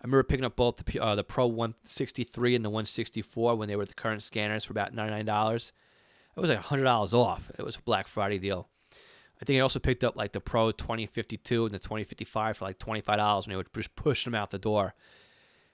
remember 0.02 0.22
picking 0.22 0.44
up 0.44 0.56
both 0.56 0.82
the 0.84 1.00
uh, 1.00 1.14
the 1.14 1.24
Pro 1.24 1.46
163 1.46 2.54
and 2.56 2.64
the 2.64 2.70
164 2.70 3.56
when 3.56 3.68
they 3.68 3.76
were 3.76 3.84
the 3.84 3.94
current 3.94 4.22
scanners 4.22 4.64
for 4.64 4.72
about 4.72 4.94
$99 4.94 5.72
it 6.38 6.40
was 6.40 6.50
like 6.50 6.60
hundred 6.60 6.84
dollars 6.84 7.12
off. 7.12 7.50
It 7.58 7.64
was 7.64 7.76
a 7.76 7.82
Black 7.82 8.06
Friday 8.06 8.38
deal. 8.38 8.68
I 9.40 9.44
think 9.44 9.58
I 9.58 9.60
also 9.60 9.80
picked 9.80 10.04
up 10.04 10.16
like 10.16 10.32
the 10.32 10.40
Pro 10.40 10.70
2052 10.70 11.66
and 11.66 11.74
the 11.74 11.78
2055 11.78 12.56
for 12.56 12.64
like 12.64 12.78
twenty 12.78 13.00
five 13.00 13.18
dollars 13.18 13.46
when 13.46 13.52
they 13.52 13.56
would 13.56 13.72
just 13.74 13.94
push 13.96 14.24
them 14.24 14.34
out 14.34 14.50
the 14.50 14.58
door. 14.58 14.94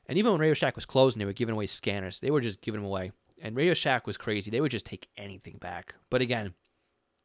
And 0.07 0.19
even 0.19 0.33
when 0.33 0.41
Radio 0.41 0.55
Shack 0.55 0.75
was 0.75 0.87
closing, 0.87 1.19
they 1.19 1.27
were 1.27 1.33
giving 1.33 1.55
away 1.55 1.67
scanners. 1.67 2.21
They 2.21 2.31
were 2.31 2.41
just 2.41 2.61
giving 2.63 2.81
them 2.81 2.87
away. 2.87 3.13
And 3.43 3.57
Radio 3.57 3.75
Shack 3.75 4.07
was 4.07 4.17
crazy. 4.17 4.51
They 4.51 4.61
would 4.61 4.71
just 4.71 4.87
take 4.87 5.09
anything 5.17 5.59
back. 5.59 5.95
But 6.09 6.23
again, 6.23 6.55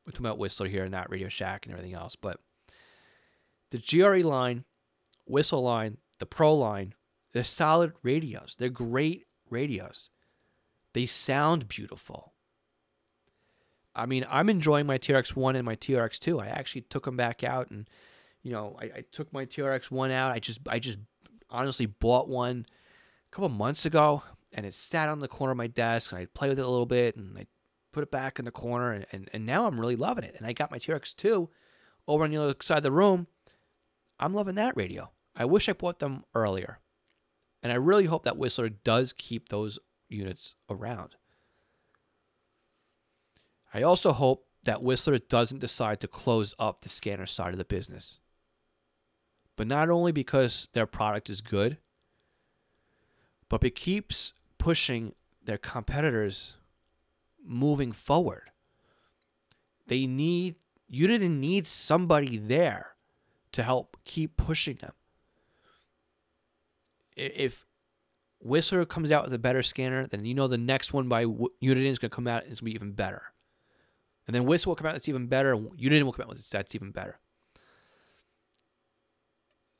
we're 0.06 0.12
talking 0.12 0.26
about 0.26 0.40
Whistler 0.40 0.68
here, 0.68 0.84
and 0.84 0.92
not 0.92 1.10
Radio 1.10 1.30
Shack 1.30 1.66
and 1.66 1.74
everything 1.74 1.94
else. 1.94 2.16
But 2.16 2.40
the 3.72 3.78
GRE 3.78 4.28
line, 4.28 4.66
Whistle 5.26 5.62
line, 5.62 5.98
the 6.18 6.26
Pro 6.26 6.54
line, 6.56 6.94
they're 7.34 7.44
solid 7.44 7.94
radios. 8.02 8.56
They're 8.58 8.70
great 8.70 9.28
radios. 9.50 10.10
They 10.94 11.06
sound 11.06 11.68
beautiful. 11.68 12.34
I 13.96 14.06
mean, 14.06 14.26
I'm 14.30 14.50
enjoying 14.50 14.88
my 14.88 14.98
TRX1 14.98 15.56
and 15.56 15.66
my 15.66 15.76
TRX2. 15.76 16.42
I 16.42 16.48
actually 16.48 16.82
took 16.82 17.06
them 17.06 17.18
back 17.18 17.44
out 17.44 17.70
and, 17.70 17.88
you 18.42 18.52
know, 18.52 18.78
I, 18.80 18.86
I 18.86 19.04
took 19.12 19.32
my 19.34 19.46
TRX1 19.46 20.12
out. 20.12 20.32
I 20.32 20.40
just, 20.40 20.62
I 20.68 20.80
just 20.80 21.00
honestly 21.50 21.86
bought 21.86 22.30
one 22.30 22.66
a 23.32 23.36
couple 23.36 23.50
months 23.50 23.86
ago 23.86 24.24
and 24.54 24.66
it 24.66 24.74
sat 24.74 25.10
on 25.10 25.20
the 25.20 25.28
corner 25.28 25.52
of 25.52 25.58
my 25.58 25.68
desk 25.68 26.12
and 26.12 26.20
I'd 26.20 26.34
play 26.34 26.50
with 26.50 26.60
it 26.60 26.66
a 26.66 26.70
little 26.70 26.86
bit 26.86 27.16
and 27.16 27.38
I 27.38 27.48
put 27.92 28.04
it 28.04 28.12
back 28.12 28.40
in 28.40 28.46
the 28.46 28.52
corner 28.52 28.92
and, 28.92 29.06
and, 29.12 29.30
and 29.34 29.46
now 29.46 29.66
I'm 29.66 29.80
really 29.80 29.96
loving 29.96 30.24
it. 30.24 30.36
And 30.38 30.46
I 30.46 30.54
got 30.54 30.72
my 30.72 30.80
TRX2 30.80 31.48
over 32.08 32.24
on 32.24 32.32
the 32.32 32.38
other 32.38 32.56
side 32.62 32.78
of 32.78 32.84
the 32.84 32.92
room. 32.92 33.28
I'm 34.20 34.34
loving 34.34 34.56
that 34.56 34.76
radio. 34.76 35.12
I 35.36 35.46
wish 35.46 35.70
I 35.70 35.74
bought 35.74 36.00
them 36.00 36.24
earlier. 36.36 36.80
And 37.62 37.72
I 37.72 37.76
really 37.76 38.06
hope 38.06 38.24
that 38.24 38.38
Whistler 38.38 38.70
does 38.70 39.14
keep 39.14 39.50
those 39.50 39.80
units 40.08 40.56
around. 40.70 41.16
I 43.74 43.84
also 43.84 44.12
hope 44.12 44.46
that 44.64 44.82
Whistler 44.82 45.20
doesn't 45.20 45.60
decide 45.60 46.00
to 46.02 46.08
close 46.08 46.54
up 46.58 46.82
the 46.82 46.90
scanner 46.90 47.26
side 47.26 47.52
of 47.52 47.58
the 47.58 47.66
business. 47.66 48.20
But 49.56 49.68
not 49.68 49.90
only 49.90 50.12
because 50.12 50.70
their 50.74 50.88
product 50.88 51.30
is 51.30 51.42
good, 51.42 51.78
but 53.50 53.64
it 53.64 53.76
keeps 53.76 54.34
pushing 54.60 55.14
their 55.44 55.58
competitors 55.58 56.54
moving 57.44 57.92
forward. 57.92 58.52
They 59.88 60.06
need 60.06 60.56
Uniden 60.94 61.40
needs 61.40 61.70
somebody 61.70 62.38
there 62.38 62.94
to 63.52 63.64
help 63.64 63.98
keep 64.04 64.38
pushing 64.38 64.76
them. 64.78 64.94
If 67.16 67.66
Whistler 68.40 68.86
comes 68.86 69.12
out 69.12 69.26
with 69.26 69.34
a 69.34 69.40
better 69.40 69.62
scanner, 69.62 70.06
then 70.06 70.26
you 70.26 70.34
know 70.34 70.48
the 70.48 70.58
next 70.58 70.94
one 70.94 71.08
by 71.08 71.26
Uniden 71.26 71.90
is 71.90 72.00
going 72.00 72.10
to 72.12 72.16
come 72.16 72.28
out 72.28 72.44
and 72.44 72.52
it's 72.52 72.62
going 72.62 72.72
to 72.72 72.80
be 72.80 72.86
even 72.86 72.94
better. 72.94 73.24
And 74.28 74.36
then 74.36 74.46
Whistler 74.46 74.72
will 74.72 74.76
come 74.76 74.88
out 74.88 74.94
that's 74.94 75.10
even 75.10 75.28
better. 75.28 75.56
Uniden 75.56 76.04
will 76.04 76.14
come 76.14 76.24
out 76.24 76.30
with 76.30 76.50
that's 76.50 76.76
even 76.76 76.92
better. 76.92 77.20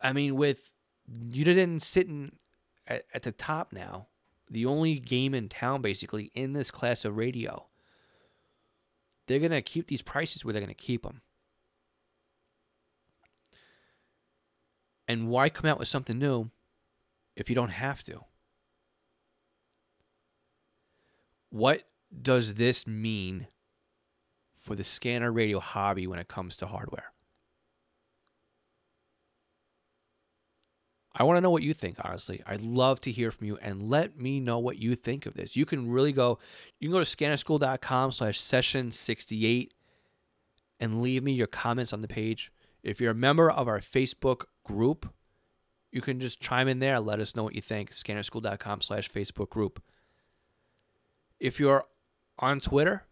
I 0.02 0.14
mean, 0.14 0.36
with 0.36 0.72
Uniden 1.12 1.82
sitting 1.82 2.34
at, 2.88 3.06
at 3.14 3.24
the 3.24 3.32
top 3.32 3.72
now, 3.72 4.08
the 4.50 4.66
only 4.66 5.00
game 5.00 5.34
in 5.34 5.50
town 5.50 5.82
basically 5.82 6.32
in 6.34 6.54
this 6.54 6.72
class 6.72 7.06
of 7.06 7.18
radio, 7.18 7.68
they're 9.28 9.40
going 9.40 9.52
to 9.52 9.62
keep 9.62 9.88
these 9.88 10.02
prices 10.02 10.44
where 10.44 10.54
they're 10.54 10.62
going 10.62 10.74
to 10.74 10.74
keep 10.74 11.04
them. 11.04 11.22
And 15.08 15.28
why 15.28 15.50
come 15.50 15.70
out 15.70 15.80
with 15.80 15.88
something 15.88 16.20
new 16.20 16.50
if 17.36 17.50
you 17.50 17.56
don't 17.56 17.70
have 17.70 18.04
to? 18.04 18.22
What 21.50 21.84
does 22.22 22.56
this 22.56 22.86
mean 22.86 23.48
for 24.60 24.76
the 24.76 24.84
scanner 24.84 25.32
radio 25.32 25.60
hobby 25.60 26.06
when 26.06 26.20
it 26.20 26.28
comes 26.28 26.58
to 26.58 26.68
hardware. 26.68 27.12
I 31.20 31.24
want 31.24 31.36
to 31.36 31.42
know 31.42 31.50
what 31.50 31.64
you 31.64 31.74
think, 31.74 31.98
honestly. 32.02 32.42
I'd 32.48 32.62
love 32.62 33.02
to 33.02 33.12
hear 33.12 33.30
from 33.30 33.46
you 33.46 33.58
and 33.62 33.90
let 33.90 34.18
me 34.18 34.40
know 34.40 34.58
what 34.58 34.78
you 34.78 34.96
think 34.96 35.26
of 35.26 35.34
this. 35.34 35.58
You 35.58 35.66
can 35.66 35.92
really 35.92 36.14
go, 36.14 36.40
you 36.80 36.88
can 36.88 36.94
go 36.94 37.04
to 37.04 37.18
scannerschool.com 37.18 38.14
slash 38.14 38.40
session 38.40 38.90
68 38.90 39.74
and 40.80 41.02
leave 41.02 41.22
me 41.22 41.34
your 41.34 41.48
comments 41.48 41.92
on 41.92 42.02
the 42.02 42.08
page. 42.08 42.54
If 42.84 43.02
you're 43.02 43.12
a 43.12 43.16
member 43.16 43.52
of 43.52 43.68
our 43.68 43.82
Facebook 43.82 44.46
group, 44.64 45.14
you 45.92 46.00
can 46.00 46.22
just 46.22 46.40
chime 46.40 46.70
in 46.70 46.80
there. 46.80 47.02
Let 47.02 47.20
us 47.20 47.36
know 47.36 47.44
what 47.44 47.56
you 47.56 47.62
think. 47.62 47.92
Scannerschool.com 47.92 48.80
slash 48.80 49.12
Facebook 49.12 49.50
group. 49.50 49.84
If 51.38 51.60
you're 51.60 51.84
on 52.38 52.62
Twitter, 52.62 53.08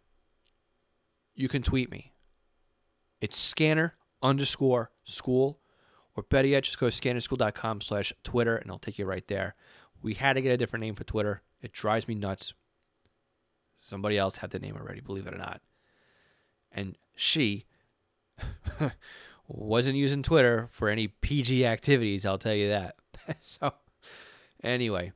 you 1.35 1.49
can 1.49 1.61
tweet 1.61 1.91
me. 1.91 2.13
It's 3.19 3.37
scanner 3.37 3.95
underscore 4.21 4.91
school, 5.03 5.59
or 6.17 6.23
better 6.23 6.47
yet, 6.47 6.63
just 6.63 6.79
go 6.79 6.89
to 6.89 7.01
scannerschool.com 7.01 7.81
slash 7.81 8.11
Twitter, 8.23 8.57
and 8.57 8.71
I'll 8.71 8.79
take 8.79 8.97
you 8.97 9.05
right 9.05 9.25
there. 9.27 9.53
We 10.01 10.15
had 10.15 10.33
to 10.33 10.41
get 10.41 10.51
a 10.51 10.57
different 10.57 10.81
name 10.81 10.95
for 10.95 11.03
Twitter. 11.03 11.43
It 11.61 11.71
drives 11.71 12.07
me 12.07 12.15
nuts. 12.15 12.53
Somebody 13.77 14.17
else 14.17 14.37
had 14.37 14.49
the 14.49 14.57
name 14.57 14.75
already, 14.75 14.99
believe 14.99 15.27
it 15.27 15.33
or 15.33 15.37
not. 15.37 15.61
And 16.71 16.97
she 17.15 17.65
wasn't 19.47 19.95
using 19.95 20.23
Twitter 20.23 20.67
for 20.71 20.89
any 20.89 21.07
PG 21.07 21.63
activities, 21.67 22.25
I'll 22.25 22.39
tell 22.39 22.55
you 22.55 22.69
that. 22.69 22.95
so, 23.39 23.73
anyway, 24.63 25.11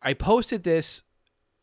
I 0.00 0.14
posted 0.14 0.62
this 0.62 1.02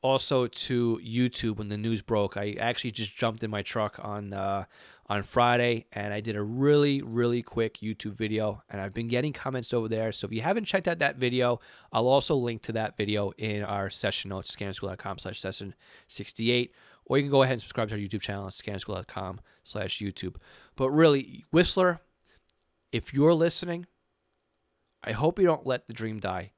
also 0.03 0.45
to 0.45 1.01
YouTube 1.03 1.57
when 1.57 1.69
the 1.69 1.77
news 1.77 2.03
broke. 2.03 2.37
I 2.37 2.55
actually 2.59 2.91
just 2.91 3.17
jumped 3.17 3.43
in 3.43 3.49
my 3.49 3.63
truck 3.63 3.99
on 3.99 4.31
uh, 4.31 4.65
on 5.09 5.23
Friday 5.23 5.85
and 5.93 6.13
I 6.13 6.19
did 6.19 6.35
a 6.35 6.41
really 6.41 7.01
really 7.01 7.41
quick 7.41 7.77
YouTube 7.77 8.13
video 8.13 8.63
and 8.69 8.81
I've 8.81 8.93
been 8.93 9.07
getting 9.07 9.33
comments 9.33 9.73
over 9.73 9.87
there. 9.87 10.11
So 10.11 10.27
if 10.27 10.33
you 10.33 10.41
haven't 10.41 10.65
checked 10.65 10.87
out 10.87 10.99
that 10.99 11.15
video, 11.15 11.59
I'll 11.91 12.07
also 12.07 12.35
link 12.35 12.61
to 12.63 12.71
that 12.73 12.97
video 12.97 13.31
in 13.37 13.63
our 13.63 13.89
session 13.89 14.29
notes 14.29 14.55
scannerschool.com 14.55 15.19
slash 15.19 15.39
session 15.39 15.75
68 16.07 16.73
or 17.05 17.17
you 17.17 17.23
can 17.23 17.31
go 17.31 17.43
ahead 17.43 17.53
and 17.53 17.61
subscribe 17.61 17.89
to 17.89 17.95
our 17.95 18.01
YouTube 18.01 18.21
channel 18.21 18.47
scannerschool.com 18.47 19.39
slash 19.63 19.99
YouTube. 19.99 20.35
But 20.75 20.89
really, 20.91 21.45
Whistler, 21.51 22.01
if 22.91 23.13
you're 23.13 23.33
listening, 23.33 23.85
I 25.03 25.13
hope 25.13 25.39
you 25.39 25.45
don't 25.45 25.65
let 25.65 25.87
the 25.87 25.93
dream 25.93 26.19
die. 26.19 26.51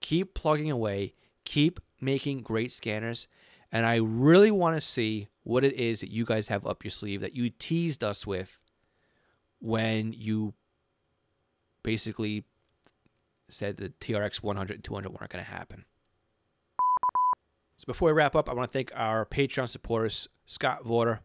Keep 0.00 0.34
plugging 0.34 0.70
away. 0.70 1.14
Keep 1.44 1.80
making 2.00 2.40
great 2.40 2.72
scanners. 2.72 3.28
And 3.72 3.86
I 3.86 3.96
really 3.96 4.50
want 4.50 4.76
to 4.76 4.80
see 4.80 5.28
what 5.42 5.64
it 5.64 5.74
is 5.74 6.00
that 6.00 6.10
you 6.10 6.24
guys 6.24 6.48
have 6.48 6.66
up 6.66 6.84
your 6.84 6.90
sleeve 6.90 7.20
that 7.20 7.34
you 7.34 7.50
teased 7.50 8.02
us 8.02 8.26
with 8.26 8.60
when 9.60 10.12
you 10.12 10.54
basically 11.82 12.44
said 13.48 13.76
the 13.76 13.90
TRX 14.00 14.42
100 14.42 14.74
and 14.74 14.84
200 14.84 15.10
weren't 15.10 15.30
going 15.30 15.44
to 15.44 15.50
happen. 15.50 15.84
So 17.76 17.84
before 17.86 18.08
we 18.08 18.12
wrap 18.12 18.36
up, 18.36 18.48
I 18.48 18.52
want 18.54 18.70
to 18.70 18.78
thank 18.78 18.92
our 18.94 19.24
Patreon 19.24 19.68
supporters 19.68 20.28
Scott 20.46 20.84
Vorder, 20.84 21.20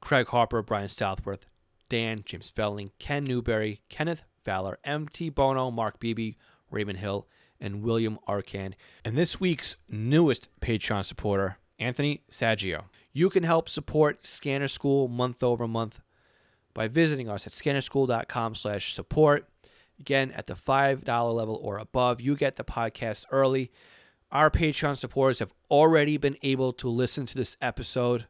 Craig 0.00 0.28
Harper, 0.28 0.62
Brian 0.62 0.88
Southworth, 0.88 1.46
Dan, 1.88 2.22
James 2.24 2.50
Felling, 2.50 2.92
Ken 2.98 3.24
Newberry, 3.24 3.82
Kenneth 3.88 4.24
Fowler, 4.44 4.78
MT 4.84 5.30
Bono, 5.30 5.70
Mark 5.70 5.98
Beebe, 5.98 6.36
Raymond 6.70 6.98
Hill, 6.98 7.26
and 7.62 7.82
William 7.82 8.18
Arcand. 8.28 8.74
And 9.04 9.16
this 9.16 9.40
week's 9.40 9.76
newest 9.88 10.48
Patreon 10.60 11.06
supporter, 11.06 11.56
Anthony 11.78 12.22
Saggio. 12.30 12.84
You 13.12 13.30
can 13.30 13.44
help 13.44 13.68
support 13.68 14.26
Scanner 14.26 14.68
School 14.68 15.08
month 15.08 15.42
over 15.42 15.66
month 15.68 16.00
by 16.74 16.88
visiting 16.88 17.28
us 17.28 17.46
at 17.46 17.52
scannerschool.com 17.52 18.54
slash 18.56 18.94
support. 18.94 19.48
Again, 20.00 20.32
at 20.32 20.48
the 20.48 20.54
$5 20.54 21.34
level 21.34 21.58
or 21.62 21.78
above, 21.78 22.20
you 22.20 22.34
get 22.34 22.56
the 22.56 22.64
podcast 22.64 23.26
early. 23.30 23.70
Our 24.32 24.50
Patreon 24.50 24.96
supporters 24.96 25.38
have 25.38 25.52
already 25.70 26.16
been 26.16 26.36
able 26.42 26.72
to 26.74 26.88
listen 26.88 27.26
to 27.26 27.36
this 27.36 27.56
episode 27.60 28.26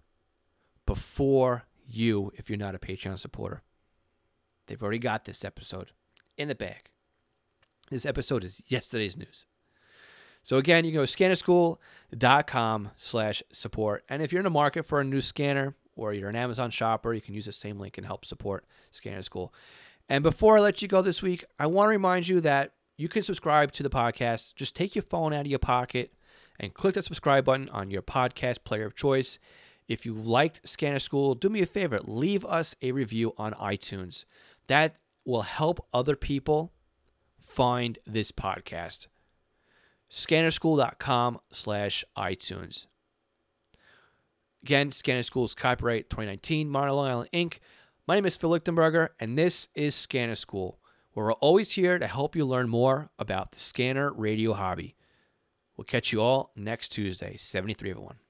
before 0.85 1.64
you, 1.87 2.33
if 2.37 2.51
you're 2.51 2.59
not 2.59 2.75
a 2.75 2.79
Patreon 2.79 3.18
supporter. 3.18 3.62
They've 4.66 4.83
already 4.83 4.99
got 4.99 5.25
this 5.25 5.45
episode 5.45 5.92
in 6.37 6.49
the 6.49 6.55
bag. 6.55 6.92
This 7.90 8.07
episode 8.07 8.45
is 8.45 8.62
yesterday's 8.66 9.16
news. 9.16 9.47
So 10.42 10.57
again, 10.57 10.85
you 10.85 10.90
can 10.90 11.01
go 11.01 11.07
to 11.07 11.16
scannerschool.com 11.16 12.90
slash 12.97 13.42
support. 13.53 14.05
And 14.09 14.23
if 14.23 14.33
you're 14.33 14.40
in 14.40 14.45
the 14.45 14.51
market 14.51 14.85
for 14.85 15.01
a 15.01 15.05
new 15.05 15.21
scanner 15.21 15.77
or 15.95 16.12
you're 16.12 16.31
an 16.31 16.37
Amazon 16.37 16.71
shopper, 16.71 17.14
you 17.14 17.21
can 17.21 17.35
use 17.35 17.47
the 17.47 17.53
same 17.53 17.79
link 17.79 17.97
and 17.97 18.07
help 18.07 18.25
support 18.25 18.64
Scanner 18.90 19.23
School. 19.23 19.55
And 20.09 20.23
before 20.23 20.57
I 20.57 20.61
let 20.61 20.83
you 20.83 20.88
go 20.88 21.01
this 21.01 21.23
week, 21.23 21.45
I 21.59 21.66
want 21.66 21.87
to 21.87 21.90
remind 21.90 22.29
you 22.29 22.40
that 22.40 22.73
you 22.97 23.09
can 23.09 23.23
subscribe 23.23 23.73
to 23.73 23.83
the 23.83 23.90
podcast. 23.90 24.55
Just 24.55 24.75
take 24.75 24.95
your 24.95 25.03
phone 25.03 25.33
out 25.33 25.42
of 25.42 25.47
your 25.47 25.59
pocket 25.59 26.12
and 26.59 26.75
click 26.75 26.95
that 26.95 27.05
subscribe 27.05 27.45
button 27.45 27.68
on 27.68 27.90
your 27.90 28.03
podcast 28.03 28.64
player 28.64 28.85
of 28.85 28.97
choice. 28.97 29.38
If 29.88 30.05
you 30.05 30.14
liked 30.14 30.66
Scanner 30.68 30.99
School, 30.99 31.35
do 31.35 31.49
me 31.49 31.62
a 31.62 31.66
favor, 31.66 32.01
leave 32.03 32.45
us 32.45 32.75
a 32.83 32.92
review 32.92 33.35
on 33.37 33.53
iTunes. 33.55 34.25
That 34.66 34.97
will 35.25 35.42
help 35.42 35.87
other 35.92 36.16
people 36.16 36.73
find 37.53 37.99
this 38.07 38.33
podcast. 38.33 39.09
Scannerschool.com 40.11 41.41
slash 41.53 42.05
iTunes. 42.17 42.87
Again, 44.62 44.91
Scanner 44.91 45.23
School's 45.23 45.55
copyright 45.55 46.09
2019, 46.09 46.71
Modern 46.71 46.95
Island 46.95 47.31
Inc. 47.33 47.59
My 48.07 48.15
name 48.15 48.27
is 48.27 48.37
Phil 48.37 48.51
Lichtenberger, 48.51 49.09
and 49.21 49.37
this 49.37 49.69
is 49.75 49.95
Scanner 49.95 50.35
School, 50.35 50.79
where 51.12 51.27
we're 51.27 51.33
always 51.35 51.73
here 51.73 51.99
to 51.99 52.07
help 52.07 52.37
you 52.37 52.45
learn 52.45 52.69
more 52.69 53.11
about 53.19 53.53
the 53.53 53.59
scanner 53.59 54.12
radio 54.12 54.55
hobby. 54.55 54.97
We'll 55.77 55.85
catch 55.85 56.12
you 56.12 56.21
all 56.21 56.53
next 56.57 56.91
Tuesday, 56.91 57.37
73 57.37 57.91
everyone. 57.91 58.22